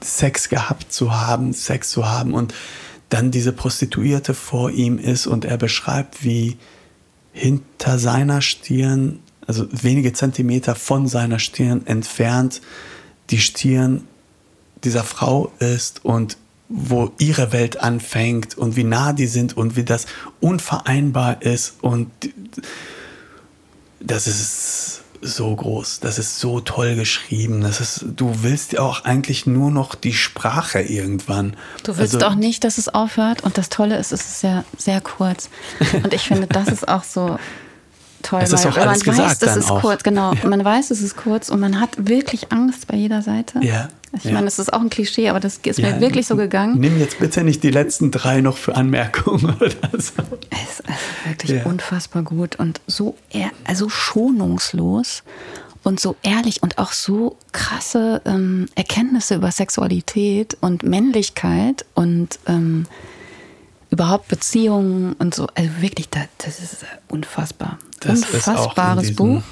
[0.00, 2.54] Sex gehabt zu haben, Sex zu haben und
[3.10, 6.56] dann diese Prostituierte vor ihm ist und er beschreibt, wie
[7.32, 12.60] hinter seiner Stirn, also wenige Zentimeter von seiner Stirn entfernt,
[13.30, 14.06] die Stirn
[14.84, 16.36] dieser Frau ist und
[16.68, 20.06] wo ihre Welt anfängt und wie nah die sind und wie das
[20.40, 22.10] unvereinbar ist und
[23.98, 24.89] das ist
[25.22, 29.70] so groß, das ist so toll geschrieben, das ist, du willst ja auch eigentlich nur
[29.70, 31.56] noch die Sprache irgendwann.
[31.82, 34.64] Du willst also, auch nicht, dass es aufhört und das Tolle ist, es ist ja
[34.78, 35.50] sehr kurz
[35.92, 37.38] und ich finde, das ist auch so
[38.22, 39.80] toll, es ist auch alles man gesagt weiß, es ist auch.
[39.80, 40.48] kurz, genau, ja.
[40.48, 43.60] man weiß, es ist kurz und man hat wirklich Angst bei jeder Seite.
[43.62, 43.88] Ja.
[44.12, 44.32] Ich ja.
[44.32, 46.80] meine, das ist auch ein Klischee, aber das ist ja, mir wirklich so gegangen.
[46.80, 50.22] Nimm jetzt bitte nicht die letzten drei noch für Anmerkungen oder so.
[50.50, 53.14] Es ist also wirklich unfassbar gut und so
[53.64, 55.22] also schonungslos
[55.84, 62.86] und so ehrlich und auch so krasse ähm, Erkenntnisse über Sexualität und Männlichkeit und ähm,
[63.90, 65.46] überhaupt Beziehungen und so.
[65.54, 67.78] Also wirklich, das, das ist unfassbar.
[68.00, 69.42] Das Unfassbares Buch.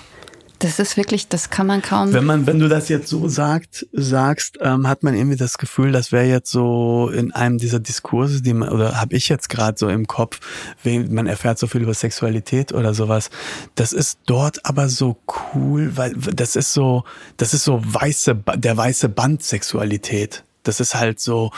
[0.61, 2.13] Das ist wirklich, das kann man kaum.
[2.13, 5.93] Wenn man, wenn du das jetzt so sagt, sagst, ähm, hat man irgendwie das Gefühl,
[5.93, 9.79] das wäre jetzt so in einem dieser Diskurse, die man, oder habe ich jetzt gerade
[9.79, 10.41] so im Kopf,
[10.83, 13.31] man erfährt so viel über Sexualität oder sowas.
[13.77, 15.17] Das ist dort aber so
[15.55, 17.05] cool, weil das ist so,
[17.37, 20.43] das ist so weiße, der weiße Band Sexualität.
[20.63, 21.51] Das ist halt so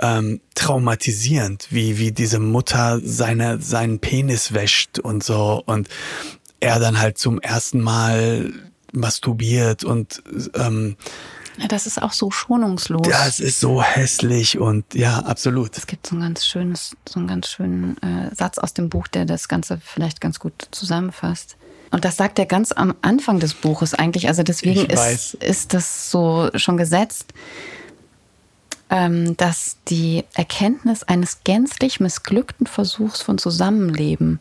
[0.00, 5.88] ähm, traumatisierend, wie wie diese Mutter seine seinen Penis wäscht und so und
[6.60, 8.52] er dann halt zum ersten Mal
[8.92, 10.22] masturbiert und
[10.54, 10.96] ähm,
[11.58, 13.08] ja, das ist auch so schonungslos.
[13.08, 15.76] Das ist so hässlich und ja, absolut.
[15.78, 19.06] Es gibt so ein ganz schönes, so einen ganz schönen äh, Satz aus dem Buch,
[19.08, 21.56] der das Ganze vielleicht ganz gut zusammenfasst.
[21.90, 24.28] Und das sagt er ganz am Anfang des Buches eigentlich.
[24.28, 27.32] Also deswegen ist, ist das so schon gesetzt,
[28.88, 34.40] dass die Erkenntnis eines gänzlich missglückten Versuchs von Zusammenleben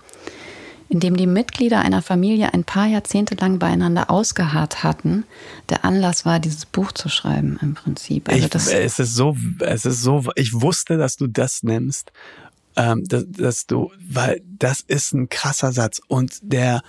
[0.88, 5.26] in dem die Mitglieder einer Familie ein paar Jahrzehnte lang beieinander ausgeharrt hatten,
[5.70, 8.30] der Anlass war, dieses Buch zu schreiben im Prinzip.
[8.30, 12.12] Also ich, es ist so, es ist so, ich wusste, dass du das nimmst,
[12.76, 16.82] ähm, dass, dass du, weil das ist ein krasser Satz und der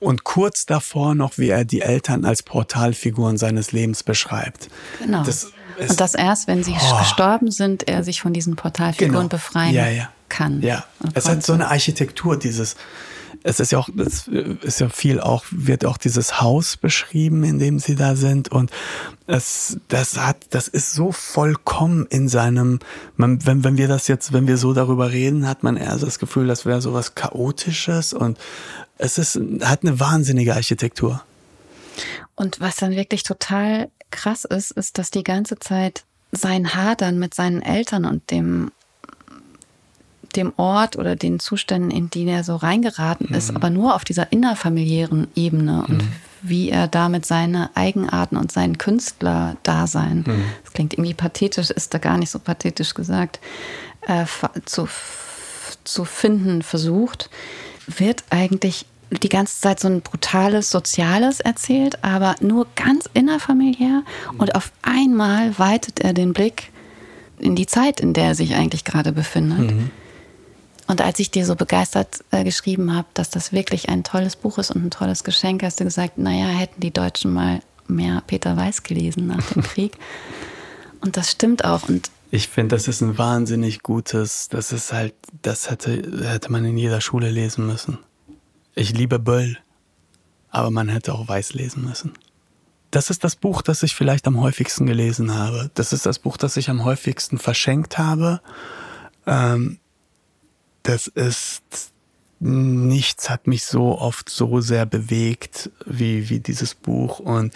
[0.00, 4.68] und kurz davor noch, wie er die Eltern als Portalfiguren seines Lebens beschreibt.
[4.98, 5.22] Genau.
[5.22, 6.98] Das und dass erst, wenn sie oh.
[6.98, 9.28] gestorben sind, er sich von diesen Portalfiguren genau.
[9.28, 10.08] befreien ja, ja.
[10.28, 10.62] kann.
[10.62, 12.76] Ja, es hat so eine Architektur, dieses,
[13.44, 17.58] es ist ja auch, es ist ja viel auch, wird auch dieses Haus beschrieben, in
[17.58, 18.50] dem sie da sind.
[18.50, 18.70] Und
[19.26, 22.78] es, das hat, das ist so vollkommen in seinem,
[23.16, 26.18] man, wenn, wenn wir das jetzt, wenn wir so darüber reden, hat man eher das
[26.18, 28.38] Gefühl, das wäre so was Chaotisches und
[28.98, 31.22] es ist, hat eine wahnsinnige Architektur.
[32.34, 37.34] Und was dann wirklich total krass ist, ist, dass die ganze Zeit sein Hadern mit
[37.34, 38.70] seinen Eltern und dem
[40.36, 43.34] dem Ort oder den Zuständen, in die er so reingeraten mhm.
[43.34, 46.12] ist, aber nur auf dieser innerfamiliären Ebene und mhm.
[46.40, 50.44] wie er damit seine Eigenarten und sein Künstlerdasein, mhm.
[50.64, 53.40] das klingt irgendwie pathetisch, ist da gar nicht so pathetisch gesagt,
[54.06, 54.24] äh,
[54.64, 54.88] zu,
[55.84, 57.30] zu finden versucht,
[57.86, 58.86] wird eigentlich
[59.20, 64.02] die ganze Zeit so ein brutales Soziales erzählt, aber nur ganz innerfamiliär
[64.38, 66.70] und auf einmal weitet er den Blick
[67.38, 69.72] in die Zeit, in der er sich eigentlich gerade befindet.
[69.72, 69.90] Mhm.
[70.86, 74.58] Und als ich dir so begeistert äh, geschrieben habe, dass das wirklich ein tolles Buch
[74.58, 78.56] ist und ein tolles Geschenk, hast du gesagt, naja, hätten die Deutschen mal mehr Peter
[78.56, 79.96] Weiß gelesen nach dem Krieg.
[81.00, 81.88] Und das stimmt auch.
[81.88, 86.64] Und ich finde, das ist ein wahnsinnig gutes, das ist halt, das hätte, hätte man
[86.64, 87.98] in jeder Schule lesen müssen.
[88.74, 89.58] Ich liebe Böll,
[90.50, 92.12] aber man hätte auch Weiß lesen müssen.
[92.90, 95.70] Das ist das Buch, das ich vielleicht am häufigsten gelesen habe.
[95.74, 98.40] Das ist das Buch, das ich am häufigsten verschenkt habe.
[99.26, 99.78] Ähm,
[100.82, 101.92] das ist
[102.44, 107.54] nichts hat mich so oft so sehr bewegt wie, wie dieses Buch und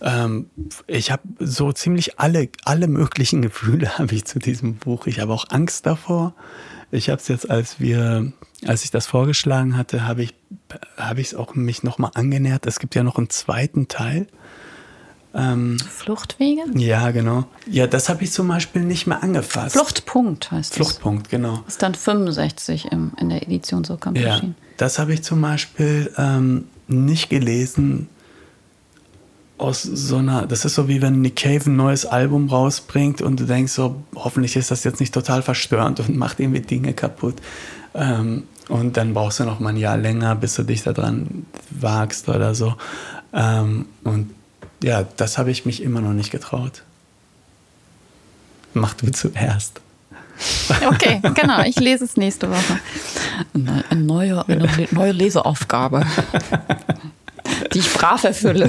[0.00, 0.50] ähm,
[0.86, 5.06] ich habe so ziemlich alle, alle möglichen Gefühle habe ich zu diesem Buch.
[5.06, 6.34] Ich habe auch Angst davor.
[6.90, 8.32] Ich habe es jetzt, als wir,
[8.66, 10.34] als ich das vorgeschlagen hatte, habe ich,
[10.96, 12.66] habe ich es auch mich nochmal angenähert.
[12.66, 14.26] Es gibt ja noch einen zweiten Teil.
[15.34, 16.62] Ähm, Fluchtwege?
[16.74, 17.44] Ja, genau.
[17.66, 19.74] Ja, das habe ich zum Beispiel nicht mehr angefasst.
[19.74, 20.76] Fluchtpunkt heißt es.
[20.76, 21.64] Fluchtpunkt, genau.
[21.66, 24.40] Ist dann 65 im, in der Edition so kommt ja,
[24.76, 28.08] Das habe ich zum Beispiel ähm, nicht gelesen
[29.62, 33.38] aus so einer, das ist so wie wenn Nick Cave ein neues Album rausbringt und
[33.38, 37.36] du denkst so, hoffentlich ist das jetzt nicht total verstörend und macht irgendwie Dinge kaputt.
[37.94, 42.28] Ähm, und dann brauchst du noch mal ein Jahr länger, bis du dich daran wagst
[42.28, 42.74] oder so.
[43.32, 44.30] Ähm, und
[44.82, 46.82] ja, das habe ich mich immer noch nicht getraut.
[48.74, 49.80] Mach du zuerst.
[50.88, 51.62] Okay, genau.
[51.62, 52.80] Ich lese es nächste Woche.
[53.54, 56.04] Eine, neue, eine neue Leseaufgabe,
[57.72, 58.68] die ich brav erfülle.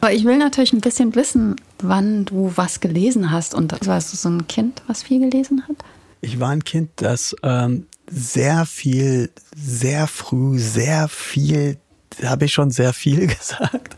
[0.00, 3.54] Aber ich will natürlich ein bisschen wissen, wann du was gelesen hast.
[3.54, 5.76] Und warst du so ein Kind, was viel gelesen hat?
[6.20, 11.78] Ich war ein Kind, das ähm, sehr viel, sehr früh, sehr viel,
[12.24, 13.96] habe ich schon sehr viel gesagt.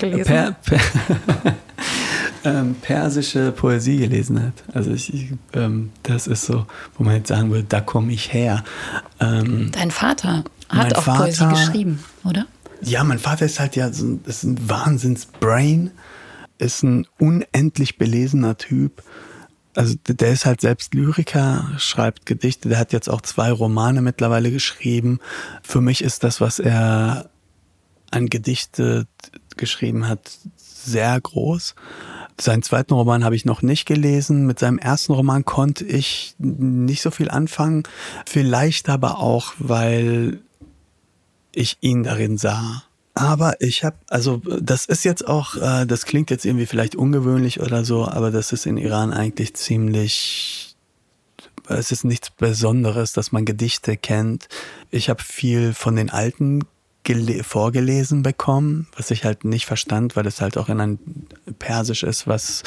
[0.00, 0.24] Gelesen?
[0.24, 0.80] Per, per,
[2.44, 4.54] ähm, persische Poesie gelesen hat.
[4.74, 6.66] Also ich, ich ähm, das ist so,
[6.96, 8.64] wo man jetzt sagen würde, da komme ich her.
[9.20, 12.46] Ähm, Dein Vater hat auch Vater, Poesie geschrieben, oder?
[12.80, 15.90] Ja, mein Vater ist halt ja so, ist ein Wahnsinns-Brain,
[16.58, 19.02] ist ein unendlich belesener Typ.
[19.74, 24.50] Also der ist halt selbst Lyriker, schreibt Gedichte, der hat jetzt auch zwei Romane mittlerweile
[24.50, 25.18] geschrieben.
[25.62, 27.30] Für mich ist das, was er
[28.10, 29.06] an Gedichte
[29.56, 31.74] geschrieben hat, sehr groß.
[32.40, 34.46] Seinen zweiten Roman habe ich noch nicht gelesen.
[34.46, 37.84] Mit seinem ersten Roman konnte ich nicht so viel anfangen.
[38.26, 40.40] Vielleicht aber auch, weil
[41.52, 42.82] ich ihn darin sah.
[43.14, 47.60] Aber ich habe, also das ist jetzt auch, äh, das klingt jetzt irgendwie vielleicht ungewöhnlich
[47.60, 50.76] oder so, aber das ist in Iran eigentlich ziemlich,
[51.68, 54.48] es ist nichts Besonderes, dass man Gedichte kennt.
[54.90, 56.60] Ich habe viel von den alten
[57.42, 60.98] vorgelesen bekommen, was ich halt nicht verstand, weil es halt auch in ein
[61.58, 62.62] Persisch ist, was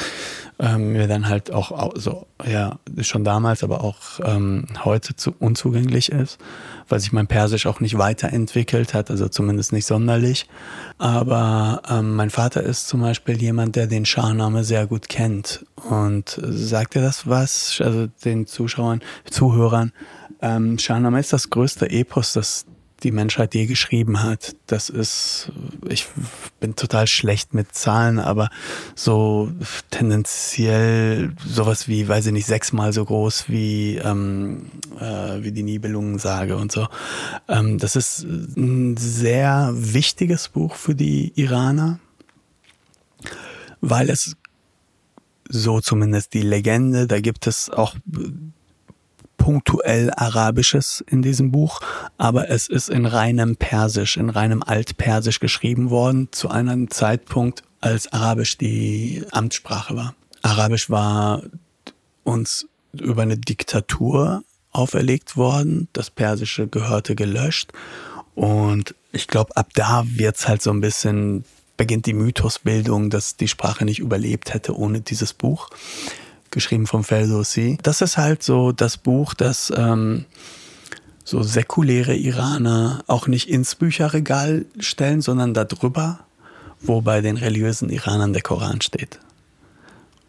[0.58, 6.12] ähm, mir dann halt auch so, ja, schon damals, aber auch ähm, heute zu unzugänglich
[6.12, 6.38] ist,
[6.88, 10.46] weil sich mein Persisch auch nicht weiterentwickelt hat, also zumindest nicht sonderlich.
[10.98, 15.64] Aber ähm, mein Vater ist zum Beispiel jemand, der den Scharname sehr gut kennt.
[15.88, 19.92] Und sagt er das was, also den Zuschauern, Zuhörern?
[20.42, 22.66] Ähm, Shahnameh ist das größte Epos, das
[23.02, 24.56] die Menschheit je geschrieben hat.
[24.66, 25.52] Das ist,
[25.88, 26.06] ich
[26.60, 28.48] bin total schlecht mit Zahlen, aber
[28.94, 29.50] so
[29.90, 36.56] tendenziell sowas wie, weiß ich nicht, sechsmal so groß wie, ähm, äh, wie die Nibelungensage
[36.56, 36.88] und so.
[37.48, 41.98] Ähm, das ist ein sehr wichtiges Buch für die Iraner,
[43.80, 44.36] weil es
[45.48, 47.94] so zumindest die Legende, da gibt es auch
[49.46, 51.78] punktuell Arabisches in diesem Buch,
[52.18, 58.12] aber es ist in reinem Persisch, in reinem Altpersisch geschrieben worden, zu einem Zeitpunkt, als
[58.12, 60.16] Arabisch die Amtssprache war.
[60.42, 61.44] Arabisch war
[62.24, 64.42] uns über eine Diktatur
[64.72, 67.70] auferlegt worden, das Persische gehörte gelöscht
[68.34, 71.44] und ich glaube, ab da wird's halt so ein bisschen,
[71.76, 75.70] beginnt die Mythosbildung, dass die Sprache nicht überlebt hätte ohne dieses Buch
[76.56, 77.76] geschrieben vom Ferdowsi.
[77.82, 80.24] Das ist halt so das Buch, das ähm,
[81.22, 86.20] so säkuläre Iraner auch nicht ins Bücherregal stellen, sondern darüber,
[86.80, 89.20] wo bei den religiösen Iranern der Koran steht.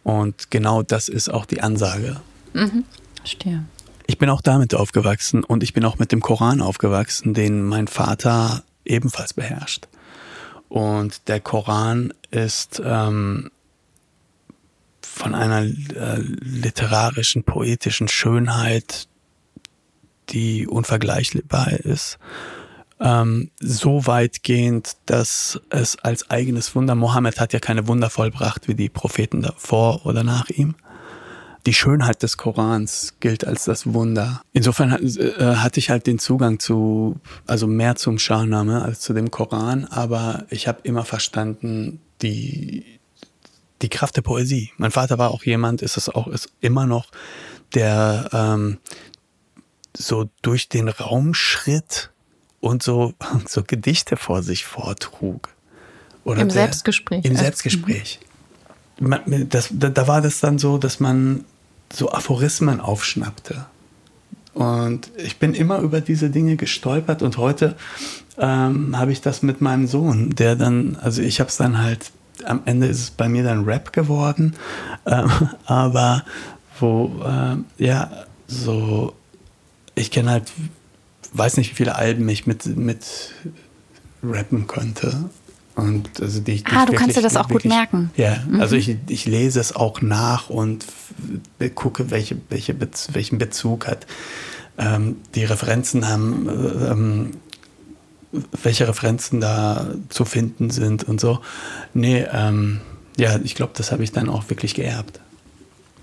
[0.04, 2.18] Und genau das ist auch die Ansage.
[2.54, 2.84] Mhm,
[3.20, 3.64] verstehe.
[4.06, 7.88] Ich bin auch damit aufgewachsen und ich bin auch mit dem Koran aufgewachsen, den mein
[7.88, 9.88] Vater ebenfalls beherrscht.
[10.68, 13.50] Und der Koran ist ähm,
[15.18, 19.08] von einer äh, literarischen, poetischen Schönheit,
[20.30, 22.20] die unvergleichbar ist.
[23.00, 28.76] Ähm, so weitgehend, dass es als eigenes Wunder, Mohammed hat ja keine Wunder vollbracht wie
[28.76, 30.76] die Propheten davor oder nach ihm.
[31.66, 34.42] Die Schönheit des Korans gilt als das Wunder.
[34.54, 39.32] Insofern äh, hatte ich halt den Zugang zu, also mehr zum Scharname als zu dem
[39.32, 42.97] Koran, aber ich habe immer verstanden, die,
[43.82, 44.72] die Kraft der Poesie.
[44.78, 47.08] Mein Vater war auch jemand, ist es auch, ist immer noch,
[47.74, 48.78] der ähm,
[49.96, 52.12] so durch den Raum schritt
[52.60, 53.14] und so,
[53.48, 55.50] so Gedichte vor sich vortrug.
[56.24, 57.26] Oder Im der, Selbstgespräch.
[57.26, 58.20] Im Selbstgespräch.
[59.50, 61.46] Das, da, da war das dann so, dass man
[61.94, 63.66] so Aphorismen aufschnappte.
[64.54, 67.76] Und ich bin immer über diese Dinge gestolpert und heute
[68.40, 72.12] ähm, habe ich das mit meinem Sohn, der dann, also ich habe es dann halt
[72.46, 74.56] am Ende ist es bei mir dann Rap geworden,
[75.06, 75.30] ähm,
[75.66, 76.24] aber
[76.80, 78.10] wo, äh, ja,
[78.48, 79.14] so,
[79.96, 80.52] ich kenne halt,
[81.34, 83.34] weiß nicht, wie viele Alben ich mit, mit
[84.24, 85.30] rappen könnte.
[85.76, 88.10] Und also die, die ah, du wirklich, kannst dir das auch wirklich, gut merken.
[88.18, 88.62] Ja, mhm.
[88.62, 90.86] also ich, ich lese es auch nach und
[91.76, 94.08] gucke, welche, welche Bez, welchen Bezug hat.
[94.80, 97.32] Ähm, die Referenzen haben ähm,
[98.32, 101.40] welche Referenzen da zu finden sind und so.
[101.94, 102.82] Nee, ähm,
[103.18, 105.20] ja, ich glaube, das habe ich dann auch wirklich geerbt.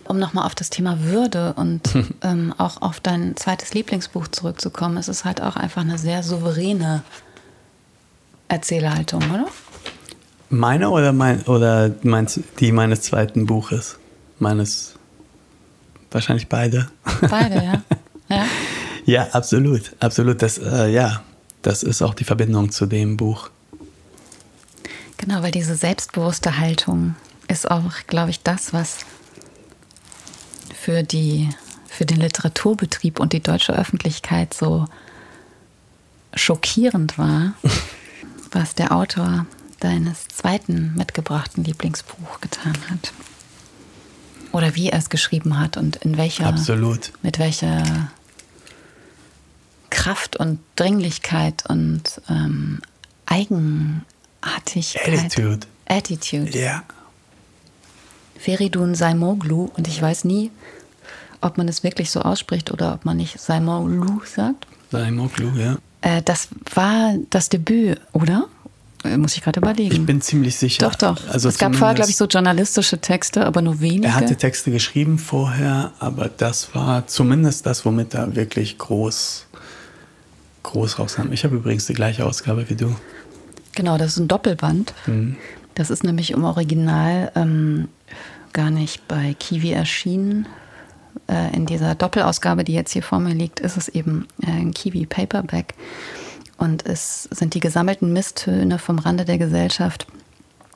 [0.06, 1.82] Um nochmal auf das Thema Würde und
[2.22, 7.02] ähm, auch auf dein zweites Lieblingsbuch zurückzukommen, es ist halt auch einfach eine sehr souveräne
[8.48, 9.46] Erzählhaltung, oder?
[10.50, 13.98] Meine oder, mein, oder meinst, die meines zweiten Buches?
[14.38, 14.94] Meines,
[16.10, 16.88] wahrscheinlich beide.
[17.28, 17.82] Beide, ja.
[18.30, 18.46] Ja,
[19.04, 20.40] ja absolut, absolut.
[20.40, 21.22] Das, äh, ja,
[21.64, 23.50] das ist auch die Verbindung zu dem Buch.
[25.16, 27.14] Genau, weil diese selbstbewusste Haltung
[27.48, 28.98] ist auch, glaube ich, das, was
[30.74, 31.48] für, die,
[31.86, 34.86] für den Literaturbetrieb und die deutsche Öffentlichkeit so
[36.34, 37.54] schockierend war,
[38.52, 39.46] was der Autor
[39.80, 43.12] deines zweiten mitgebrachten Lieblingsbuch getan hat.
[44.52, 46.46] Oder wie er es geschrieben hat und in welcher.
[46.46, 47.12] Absolut.
[47.22, 48.10] Mit welcher
[49.94, 52.80] Kraft und Dringlichkeit und ähm,
[53.26, 54.04] Eigenartigkeit.
[55.06, 55.66] Attitude.
[55.86, 56.58] Attitude.
[56.58, 56.82] Ja.
[58.36, 60.50] Feridun Saimoglu und ich weiß nie,
[61.40, 64.66] ob man es wirklich so ausspricht oder ob man nicht Saimoglu sagt.
[64.90, 65.76] Saimoglu, ja.
[66.00, 68.48] Äh, das war das Debüt, oder?
[69.04, 69.94] Äh, muss ich gerade überlegen.
[69.94, 70.88] Ich bin ziemlich sicher.
[70.88, 71.28] Doch, doch.
[71.28, 74.08] Also es gab vorher, glaube ich, so journalistische Texte, aber nur wenige.
[74.08, 79.46] Er hatte Texte geschrieben vorher, aber das war zumindest das, womit er wirklich groß,
[80.64, 81.32] groß rauskam.
[81.32, 82.96] Ich habe übrigens die gleiche Ausgabe wie du.
[83.76, 84.92] Genau, das ist ein Doppelband.
[85.06, 85.36] Mhm.
[85.74, 87.88] Das ist nämlich im Original ähm,
[88.52, 90.46] gar nicht bei Kiwi erschienen.
[91.28, 94.74] Äh, in dieser Doppelausgabe, die jetzt hier vor mir liegt, ist es eben äh, ein
[94.74, 95.74] Kiwi Paperback.
[96.56, 100.06] Und es sind die gesammelten Misstöne vom Rande der Gesellschaft,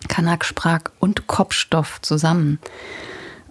[0.08, 2.58] Kanak, Sprach und Kopfstoff zusammen.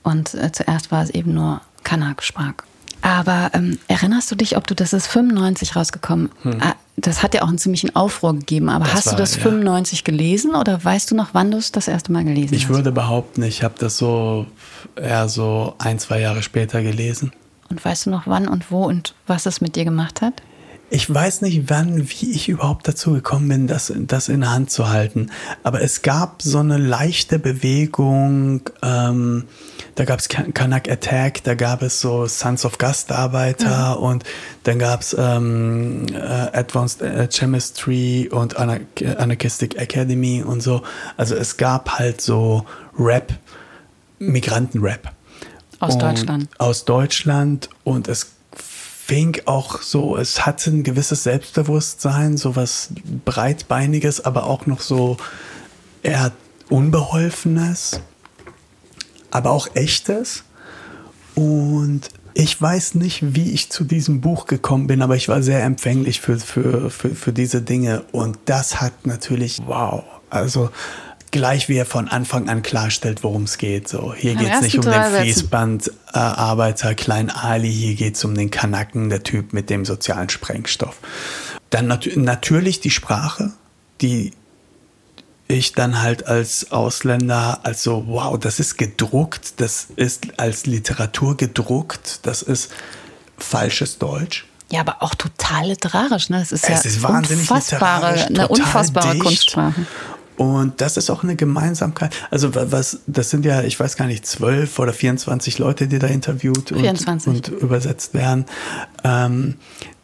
[0.03, 2.53] Und äh, zuerst war es eben nur Kanak, Sprach.
[3.01, 6.57] Aber ähm, erinnerst du dich, ob du, das ist 95 rausgekommen, hm.
[6.61, 9.35] ah, das hat ja auch einen ziemlichen Aufruhr gegeben, aber das hast war, du das
[9.35, 9.43] ja.
[9.43, 12.69] 95 gelesen oder weißt du noch, wann du es das erste Mal gelesen ich hast?
[12.69, 14.47] Ich würde behaupten, ich habe das so
[14.95, 17.31] eher so ein, zwei Jahre später gelesen.
[17.69, 20.41] Und weißt du noch wann und wo und was es mit dir gemacht hat?
[20.89, 24.71] Ich weiß nicht, wann, wie ich überhaupt dazu gekommen bin, das, das in der Hand
[24.71, 25.31] zu halten.
[25.63, 28.61] Aber es gab so eine leichte Bewegung.
[28.81, 29.45] Ähm,
[29.95, 34.03] da gab es Kanak Attack, da gab es so Sons of Gastarbeiter mhm.
[34.03, 34.23] und
[34.63, 40.83] dann gab es ähm, äh, Advanced äh, Chemistry und Anarchistic Academy und so.
[41.17, 42.65] Also es gab halt so
[42.97, 43.33] Rap,
[44.19, 45.11] Migrantenrap.
[45.79, 46.49] Aus Deutschland.
[46.57, 48.36] Aus Deutschland und es
[49.07, 52.89] fing auch so, es hatte ein gewisses Selbstbewusstsein, so was
[53.23, 55.15] breitbeiniges, aber auch noch so
[56.03, 56.33] eher
[56.69, 58.01] unbeholfenes,
[59.31, 60.43] aber auch echtes.
[61.35, 65.63] Und ich weiß nicht, wie ich zu diesem Buch gekommen bin, aber ich war sehr
[65.63, 68.03] empfänglich für, für, für, für diese Dinge.
[68.11, 70.69] Und das hat natürlich, wow, also
[71.31, 73.87] gleich wie er von Anfang an klarstellt, worum es geht.
[73.87, 78.51] So, hier geht es nicht um den Fließbandarbeiter Klein Ali, hier geht es um den
[78.51, 80.97] Kanaken, der Typ mit dem sozialen Sprengstoff.
[81.69, 83.51] Dann nat natürlich die Sprache,
[84.01, 84.31] die
[85.47, 92.19] ich dann halt als Ausländer, also wow, das ist gedruckt, das ist als Literatur gedruckt,
[92.23, 92.71] das ist
[93.37, 94.45] falsches Deutsch.
[94.69, 96.41] Ja, aber auch total literarisch, ne?
[96.41, 99.23] Es ist es ja ist wahnsinnig unfassbare, eine unfassbare dicht.
[99.23, 99.85] Kunstsprache.
[100.37, 102.15] Und das ist auch eine Gemeinsamkeit.
[102.29, 106.07] Also was, das sind ja, ich weiß gar nicht, zwölf oder 24 Leute, die da
[106.07, 108.45] interviewt und, und übersetzt werden.
[109.03, 109.55] Ähm,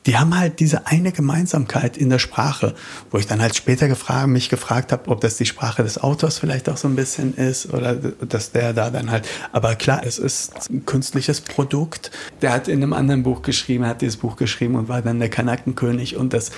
[0.06, 2.76] die haben halt diese eine Gemeinsamkeit in der Sprache,
[3.12, 6.40] wo ich dann halt später gefragt, mich gefragt habe, ob das die Sprache des Autors
[6.40, 10.18] vielleicht auch so ein bisschen ist oder dass der da dann halt, aber klar, es
[10.18, 12.12] ist ein künstliches Produkt.
[12.42, 15.30] Der hat in einem anderen Buch geschrieben, hat dieses Buch geschrieben und war dann der
[15.30, 16.52] Kanakenkönig und das,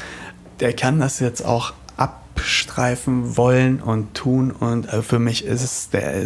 [0.60, 4.52] der kann das jetzt auch abstreifen wollen und tun.
[4.52, 6.26] Und äh, für mich ist es der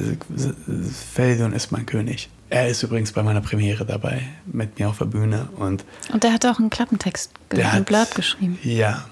[1.13, 2.29] Feldon ist mein König.
[2.49, 5.49] Er ist übrigens bei meiner Premiere dabei, mit mir auf der Bühne.
[5.57, 8.57] Und, und der hat auch einen Klappentext, einen Blatt geschrieben.
[8.63, 9.05] Ja,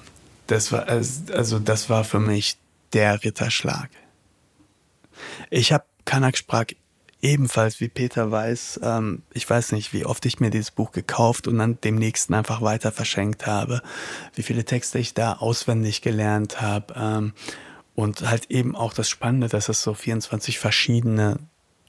[0.47, 2.57] das war, also das war für mich
[2.93, 3.89] der Ritterschlag.
[5.51, 6.65] Ich habe Kanak sprach
[7.21, 11.47] ebenfalls, wie Peter weiß, ähm, ich weiß nicht, wie oft ich mir dieses Buch gekauft
[11.47, 13.81] und dann dem nächsten einfach weiter verschenkt habe,
[14.35, 17.33] wie viele Texte ich da auswendig gelernt habe ähm,
[17.95, 21.37] und halt eben auch das Spannende, dass es so 24 verschiedene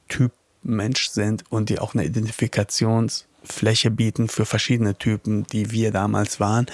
[0.09, 6.41] Typen Mensch sind und die auch eine Identifikationsfläche bieten für verschiedene Typen, die wir damals
[6.41, 6.66] waren,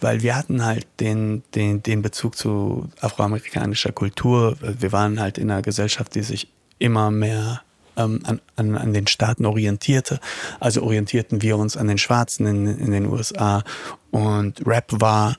[0.00, 4.56] weil wir hatten halt den, den, den Bezug zu afroamerikanischer Kultur.
[4.60, 6.48] Wir waren halt in einer Gesellschaft, die sich
[6.78, 7.62] immer mehr
[7.98, 10.20] ähm, an, an, an den Staaten orientierte.
[10.60, 13.62] Also orientierten wir uns an den Schwarzen in, in den USA.
[14.10, 15.36] Und Rap war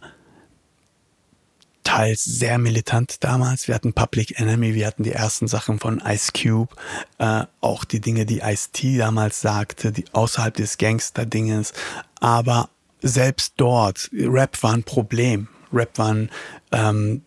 [1.84, 3.68] teils sehr militant damals.
[3.68, 6.76] Wir hatten Public Enemy, wir hatten die ersten Sachen von Ice Cube,
[7.18, 11.74] äh, auch die Dinge, die Ice-T damals sagte, die außerhalb des Gangster-Dinges.
[12.20, 12.70] Aber
[13.02, 15.48] selbst dort, Rap war ein Problem.
[15.74, 16.30] Rap waren,
[16.72, 17.24] ähm,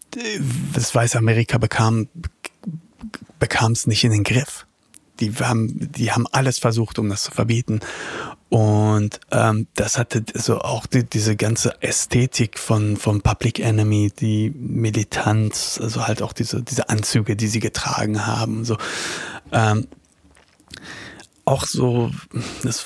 [0.75, 2.09] das Weiße Amerika bekam
[3.41, 4.67] bekam es nicht in den Griff
[5.23, 7.81] die haben, die haben alles versucht, um das zu verbieten.
[8.49, 14.51] Und ähm, das hatte so auch die, diese ganze Ästhetik von, von Public Enemy, die
[14.51, 18.65] Militanz, also halt auch diese, diese Anzüge, die sie getragen haben.
[18.65, 18.77] So,
[19.53, 19.87] ähm,
[21.45, 22.11] auch so
[22.63, 22.85] das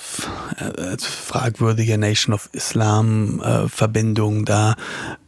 [0.59, 4.76] äh, fragwürdige Nation of Islam äh, da,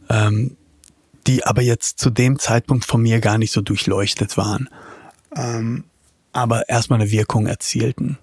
[0.09, 0.57] ähm,
[1.27, 4.69] die aber jetzt zu dem Zeitpunkt von mir gar nicht so durchleuchtet waren,
[5.35, 5.85] ähm,
[6.33, 8.19] aber erstmal eine Wirkung erzielten.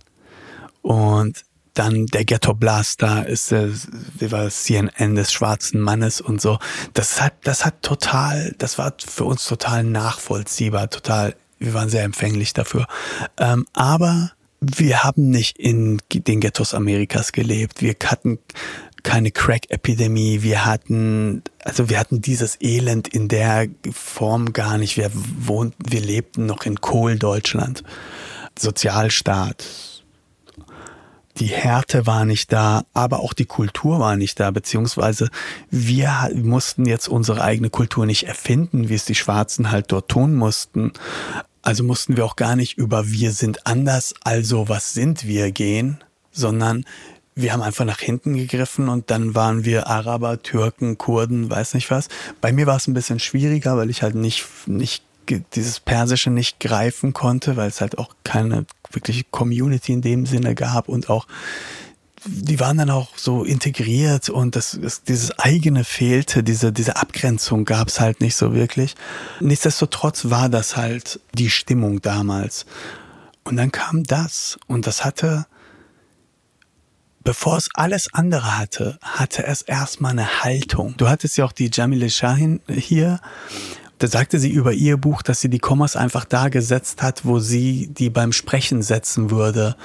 [0.82, 3.70] Und dann der Ghetto Blaster ist der,
[4.18, 6.58] wie war CNN des schwarzen Mannes und so.
[6.94, 12.04] Das hat, das hat total, das war für uns total nachvollziehbar, total, wir waren sehr
[12.04, 12.88] empfänglich dafür.
[13.38, 14.32] Ähm, aber
[14.62, 17.82] wir haben nicht in den Ghettos Amerikas gelebt.
[17.82, 18.40] Wir hatten
[19.06, 20.42] keine Crack-Epidemie.
[20.42, 24.98] Wir hatten, also wir hatten dieses Elend in der Form gar nicht.
[24.98, 27.84] Wir wohnten, wir lebten noch in Kohl-Deutschland.
[28.58, 29.64] Sozialstaat,
[31.38, 35.30] die Härte war nicht da, aber auch die Kultur war nicht da, beziehungsweise
[35.70, 40.36] wir mussten jetzt unsere eigene Kultur nicht erfinden, wie es die Schwarzen halt dort tun
[40.36, 40.94] mussten.
[41.62, 46.04] Also mussten wir auch gar nicht über wir sind anders, also was sind wir gehen,
[46.32, 46.86] sondern
[47.36, 51.92] wir haben einfach nach hinten gegriffen und dann waren wir Araber, Türken, Kurden, weiß nicht
[51.92, 52.08] was.
[52.40, 55.04] Bei mir war es ein bisschen schwieriger, weil ich halt nicht, nicht
[55.56, 60.56] dieses Persische nicht greifen konnte, weil es halt auch keine wirkliche Community in dem Sinne
[60.56, 61.28] gab und auch
[62.28, 67.66] die waren dann auch so integriert und das, das dieses eigene fehlte, diese, diese Abgrenzung
[67.66, 68.96] gab es halt nicht so wirklich.
[69.42, 72.66] Nichtsdestotrotz war das halt die Stimmung damals.
[73.44, 75.46] Und dann kam das und das hatte,
[77.26, 80.96] bevor es alles andere hatte, hatte es erstmal eine Haltung.
[80.96, 83.20] Du hattest ja auch die Jamile Shahin hier
[83.98, 87.40] da sagte sie über ihr Buch, dass sie die Kommas einfach da gesetzt hat, wo
[87.40, 89.76] sie die beim Sprechen setzen würde.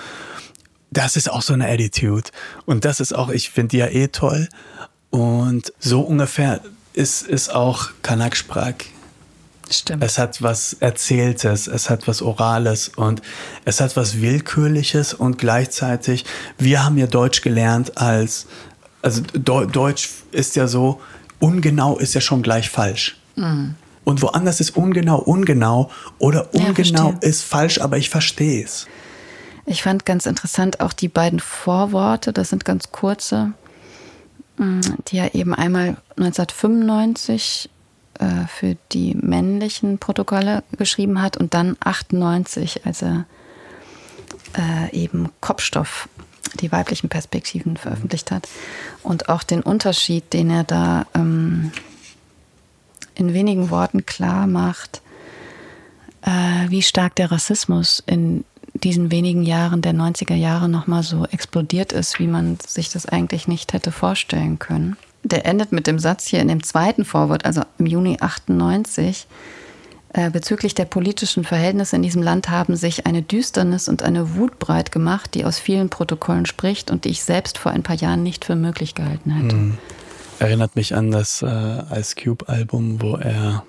[0.90, 2.30] Das ist auch so eine Attitude.
[2.66, 4.48] Und das ist auch, ich finde die ja eh toll.
[5.10, 6.60] Und so ungefähr
[6.92, 8.74] ist, ist auch Kanak Sprach.
[9.70, 10.02] Stimmt.
[10.02, 13.22] Es hat was Erzähltes, es hat was Orales und
[13.64, 16.24] es hat was Willkürliches und gleichzeitig,
[16.58, 18.46] wir haben ja Deutsch gelernt als,
[19.00, 21.00] also Deutsch ist ja so,
[21.38, 23.16] ungenau ist ja schon gleich falsch.
[23.36, 28.86] Mhm und woanders ist ungenau ungenau oder ungenau ja, ist falsch, aber ich verstehe es.
[29.66, 33.52] Ich fand ganz interessant auch die beiden Vorworte, das sind ganz kurze,
[34.56, 37.70] mm, die er eben einmal 1995
[38.20, 43.24] äh, für die männlichen Protokolle geschrieben hat und dann 98, als er
[44.56, 46.08] äh, eben Kopfstoff,
[46.60, 48.48] die weiblichen Perspektiven veröffentlicht hat.
[49.02, 51.72] Und auch den Unterschied, den er da ähm,
[53.14, 55.00] in wenigen Worten klar macht,
[56.22, 58.44] äh, wie stark der Rassismus in
[58.74, 63.48] diesen wenigen Jahren der 90er Jahre nochmal so explodiert ist, wie man sich das eigentlich
[63.48, 64.96] nicht hätte vorstellen können.
[65.22, 69.26] Der endet mit dem Satz hier in dem zweiten Vorwort, also im Juni 98.
[70.12, 74.58] Äh, bezüglich der politischen Verhältnisse in diesem Land haben sich eine Düsternis und eine Wut
[74.58, 78.24] breit gemacht, die aus vielen Protokollen spricht und die ich selbst vor ein paar Jahren
[78.24, 79.54] nicht für möglich gehalten hätte.
[79.54, 79.78] Mhm.
[80.40, 83.64] Erinnert mich an das äh, Ice Cube Album, wo er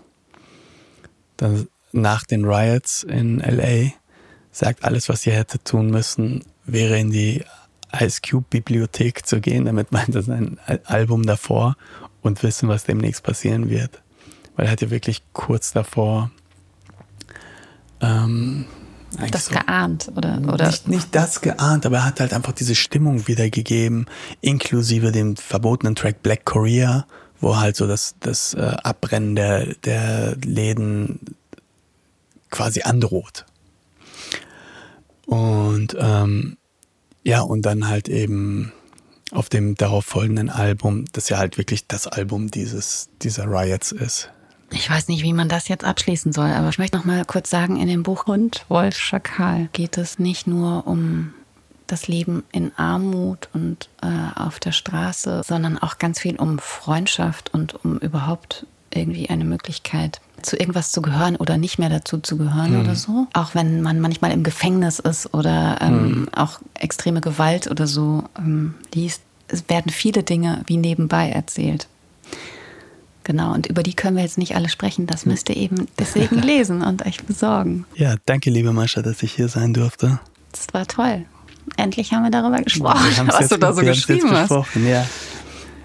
[1.38, 3.92] dann nach den Riots in LA
[4.52, 7.44] sagt, alles, was ihr hätte tun müssen, wäre in die
[8.00, 9.66] Ice Cube Bibliothek zu gehen.
[9.66, 11.76] Damit meint er sein Album davor
[12.22, 14.02] und wissen, was demnächst passieren wird.
[14.56, 16.32] Weil er hat ja wirklich kurz davor
[18.02, 18.66] ähm,
[19.32, 20.68] das so, geahnt oder, oder?
[20.68, 24.06] Nicht, nicht das geahnt, aber er hat halt einfach diese Stimmung wiedergegeben,
[24.40, 27.06] inklusive dem verbotenen Track Black Korea,
[27.40, 31.20] wo halt so das, das äh, Abbrennen der, der Läden
[32.50, 33.46] quasi androht.
[35.26, 36.58] Und ähm,
[37.24, 38.72] ja, und dann halt eben
[39.32, 44.30] auf dem darauf folgenden Album, das ja halt wirklich das Album dieses, dieser Riots ist.
[44.72, 47.50] Ich weiß nicht, wie man das jetzt abschließen soll, aber ich möchte noch mal kurz
[47.50, 51.34] sagen, in dem Buch Hund, Wolf, Schakal geht es nicht nur um
[51.88, 57.54] das Leben in Armut und äh, auf der Straße, sondern auch ganz viel um Freundschaft
[57.54, 62.38] und um überhaupt irgendwie eine Möglichkeit, zu irgendwas zu gehören oder nicht mehr dazu zu
[62.38, 62.80] gehören mhm.
[62.82, 63.28] oder so.
[63.34, 66.30] Auch wenn man manchmal im Gefängnis ist oder ähm, mhm.
[66.34, 71.88] auch extreme Gewalt oder so ähm, liest, es werden viele Dinge wie nebenbei erzählt.
[73.24, 75.06] Genau, und über die können wir jetzt nicht alle sprechen.
[75.06, 77.86] Das müsst ihr eben deswegen lesen und euch besorgen.
[77.96, 80.20] Ja, danke, liebe Mascha, dass ich hier sein durfte.
[80.52, 81.26] Das war toll.
[81.78, 84.52] Endlich haben wir darüber gesprochen, wir was du da so geschrieben hast.
[84.76, 85.06] Ja.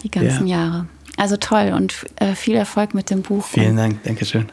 [0.02, 0.56] Die ganzen ja.
[0.56, 0.86] Jahre.
[1.16, 3.44] Also toll und äh, viel Erfolg mit dem Buch.
[3.44, 4.46] Vielen Dank, Dankeschön.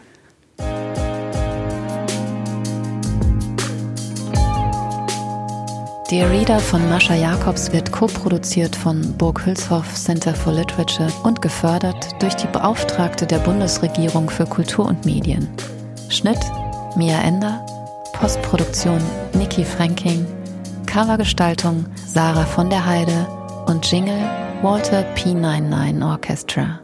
[6.14, 12.22] Dear Reader von Mascha Jacobs wird co-produziert von Burg Hülshoff Center for Literature und gefördert
[12.22, 15.48] durch die Beauftragte der Bundesregierung für Kultur und Medien.
[16.10, 16.38] Schnitt
[16.96, 17.66] Mia Ender,
[18.14, 19.02] Postproduktion
[19.34, 20.28] Niki Franking,
[20.86, 23.28] Covergestaltung Sarah von der Heide
[23.66, 24.22] und Jingle
[24.64, 26.83] Walter P99 Orchestra.